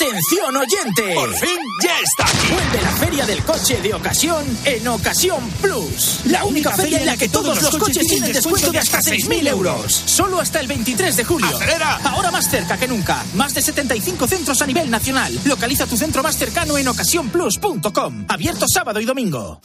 [0.00, 1.14] ¡Atención oyente!
[1.14, 2.54] ¡Por fin ya está aquí!
[2.54, 6.20] Vuelve la feria del coche de ocasión en Ocasión Plus.
[6.24, 9.92] La única feria en la que todos los coches tienen descuento de hasta 6.000 euros.
[9.92, 11.54] Solo hasta el 23 de julio.
[11.54, 12.00] ¡Acelera!
[12.02, 13.22] Ahora más cerca que nunca.
[13.34, 15.38] Más de 75 centros a nivel nacional.
[15.44, 18.24] Localiza tu centro más cercano en ocasiónplus.com.
[18.26, 19.60] Abierto sábado y domingo.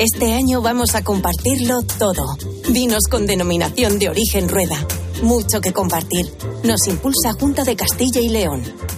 [0.00, 2.36] Este año vamos a compartirlo todo.
[2.70, 4.84] Vinos con denominación de origen rueda.
[5.22, 6.32] Mucho que compartir.
[6.64, 8.97] Nos impulsa Junta de Castilla y León.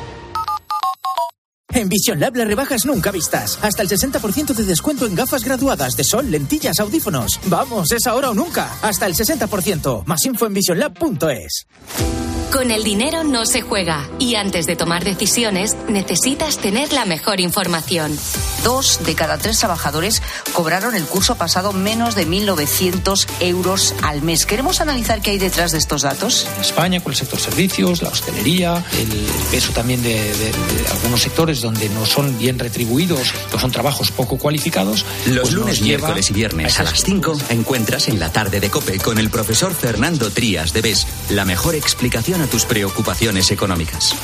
[1.73, 3.57] En Vision Lab las rebajas nunca vistas.
[3.61, 7.39] Hasta el 60% de descuento en gafas graduadas de sol, lentillas, audífonos.
[7.45, 8.69] Vamos, es ahora o nunca.
[8.81, 10.05] Hasta el 60%.
[10.05, 12.30] Más info en visionlab.es.
[12.51, 17.39] Con el dinero no se juega y antes de tomar decisiones necesitas tener la mejor
[17.39, 18.17] información.
[18.63, 20.21] Dos de cada tres trabajadores
[20.53, 24.45] cobraron el curso pasado menos de 1.900 euros al mes.
[24.45, 26.45] Queremos analizar qué hay detrás de estos datos.
[26.57, 29.07] En España, con el sector servicios, la hostelería, el
[29.49, 34.11] peso también de, de- de algunos sectores donde no son bien retribuidos, o son trabajos
[34.11, 35.05] poco cualificados.
[35.25, 38.59] Los pues lunes, nos lleva miércoles y viernes a las 5 encuentras en la tarde
[38.59, 43.51] de Cope con el profesor Fernando Trías de BES la mejor explicación a tus preocupaciones
[43.51, 44.15] económicas.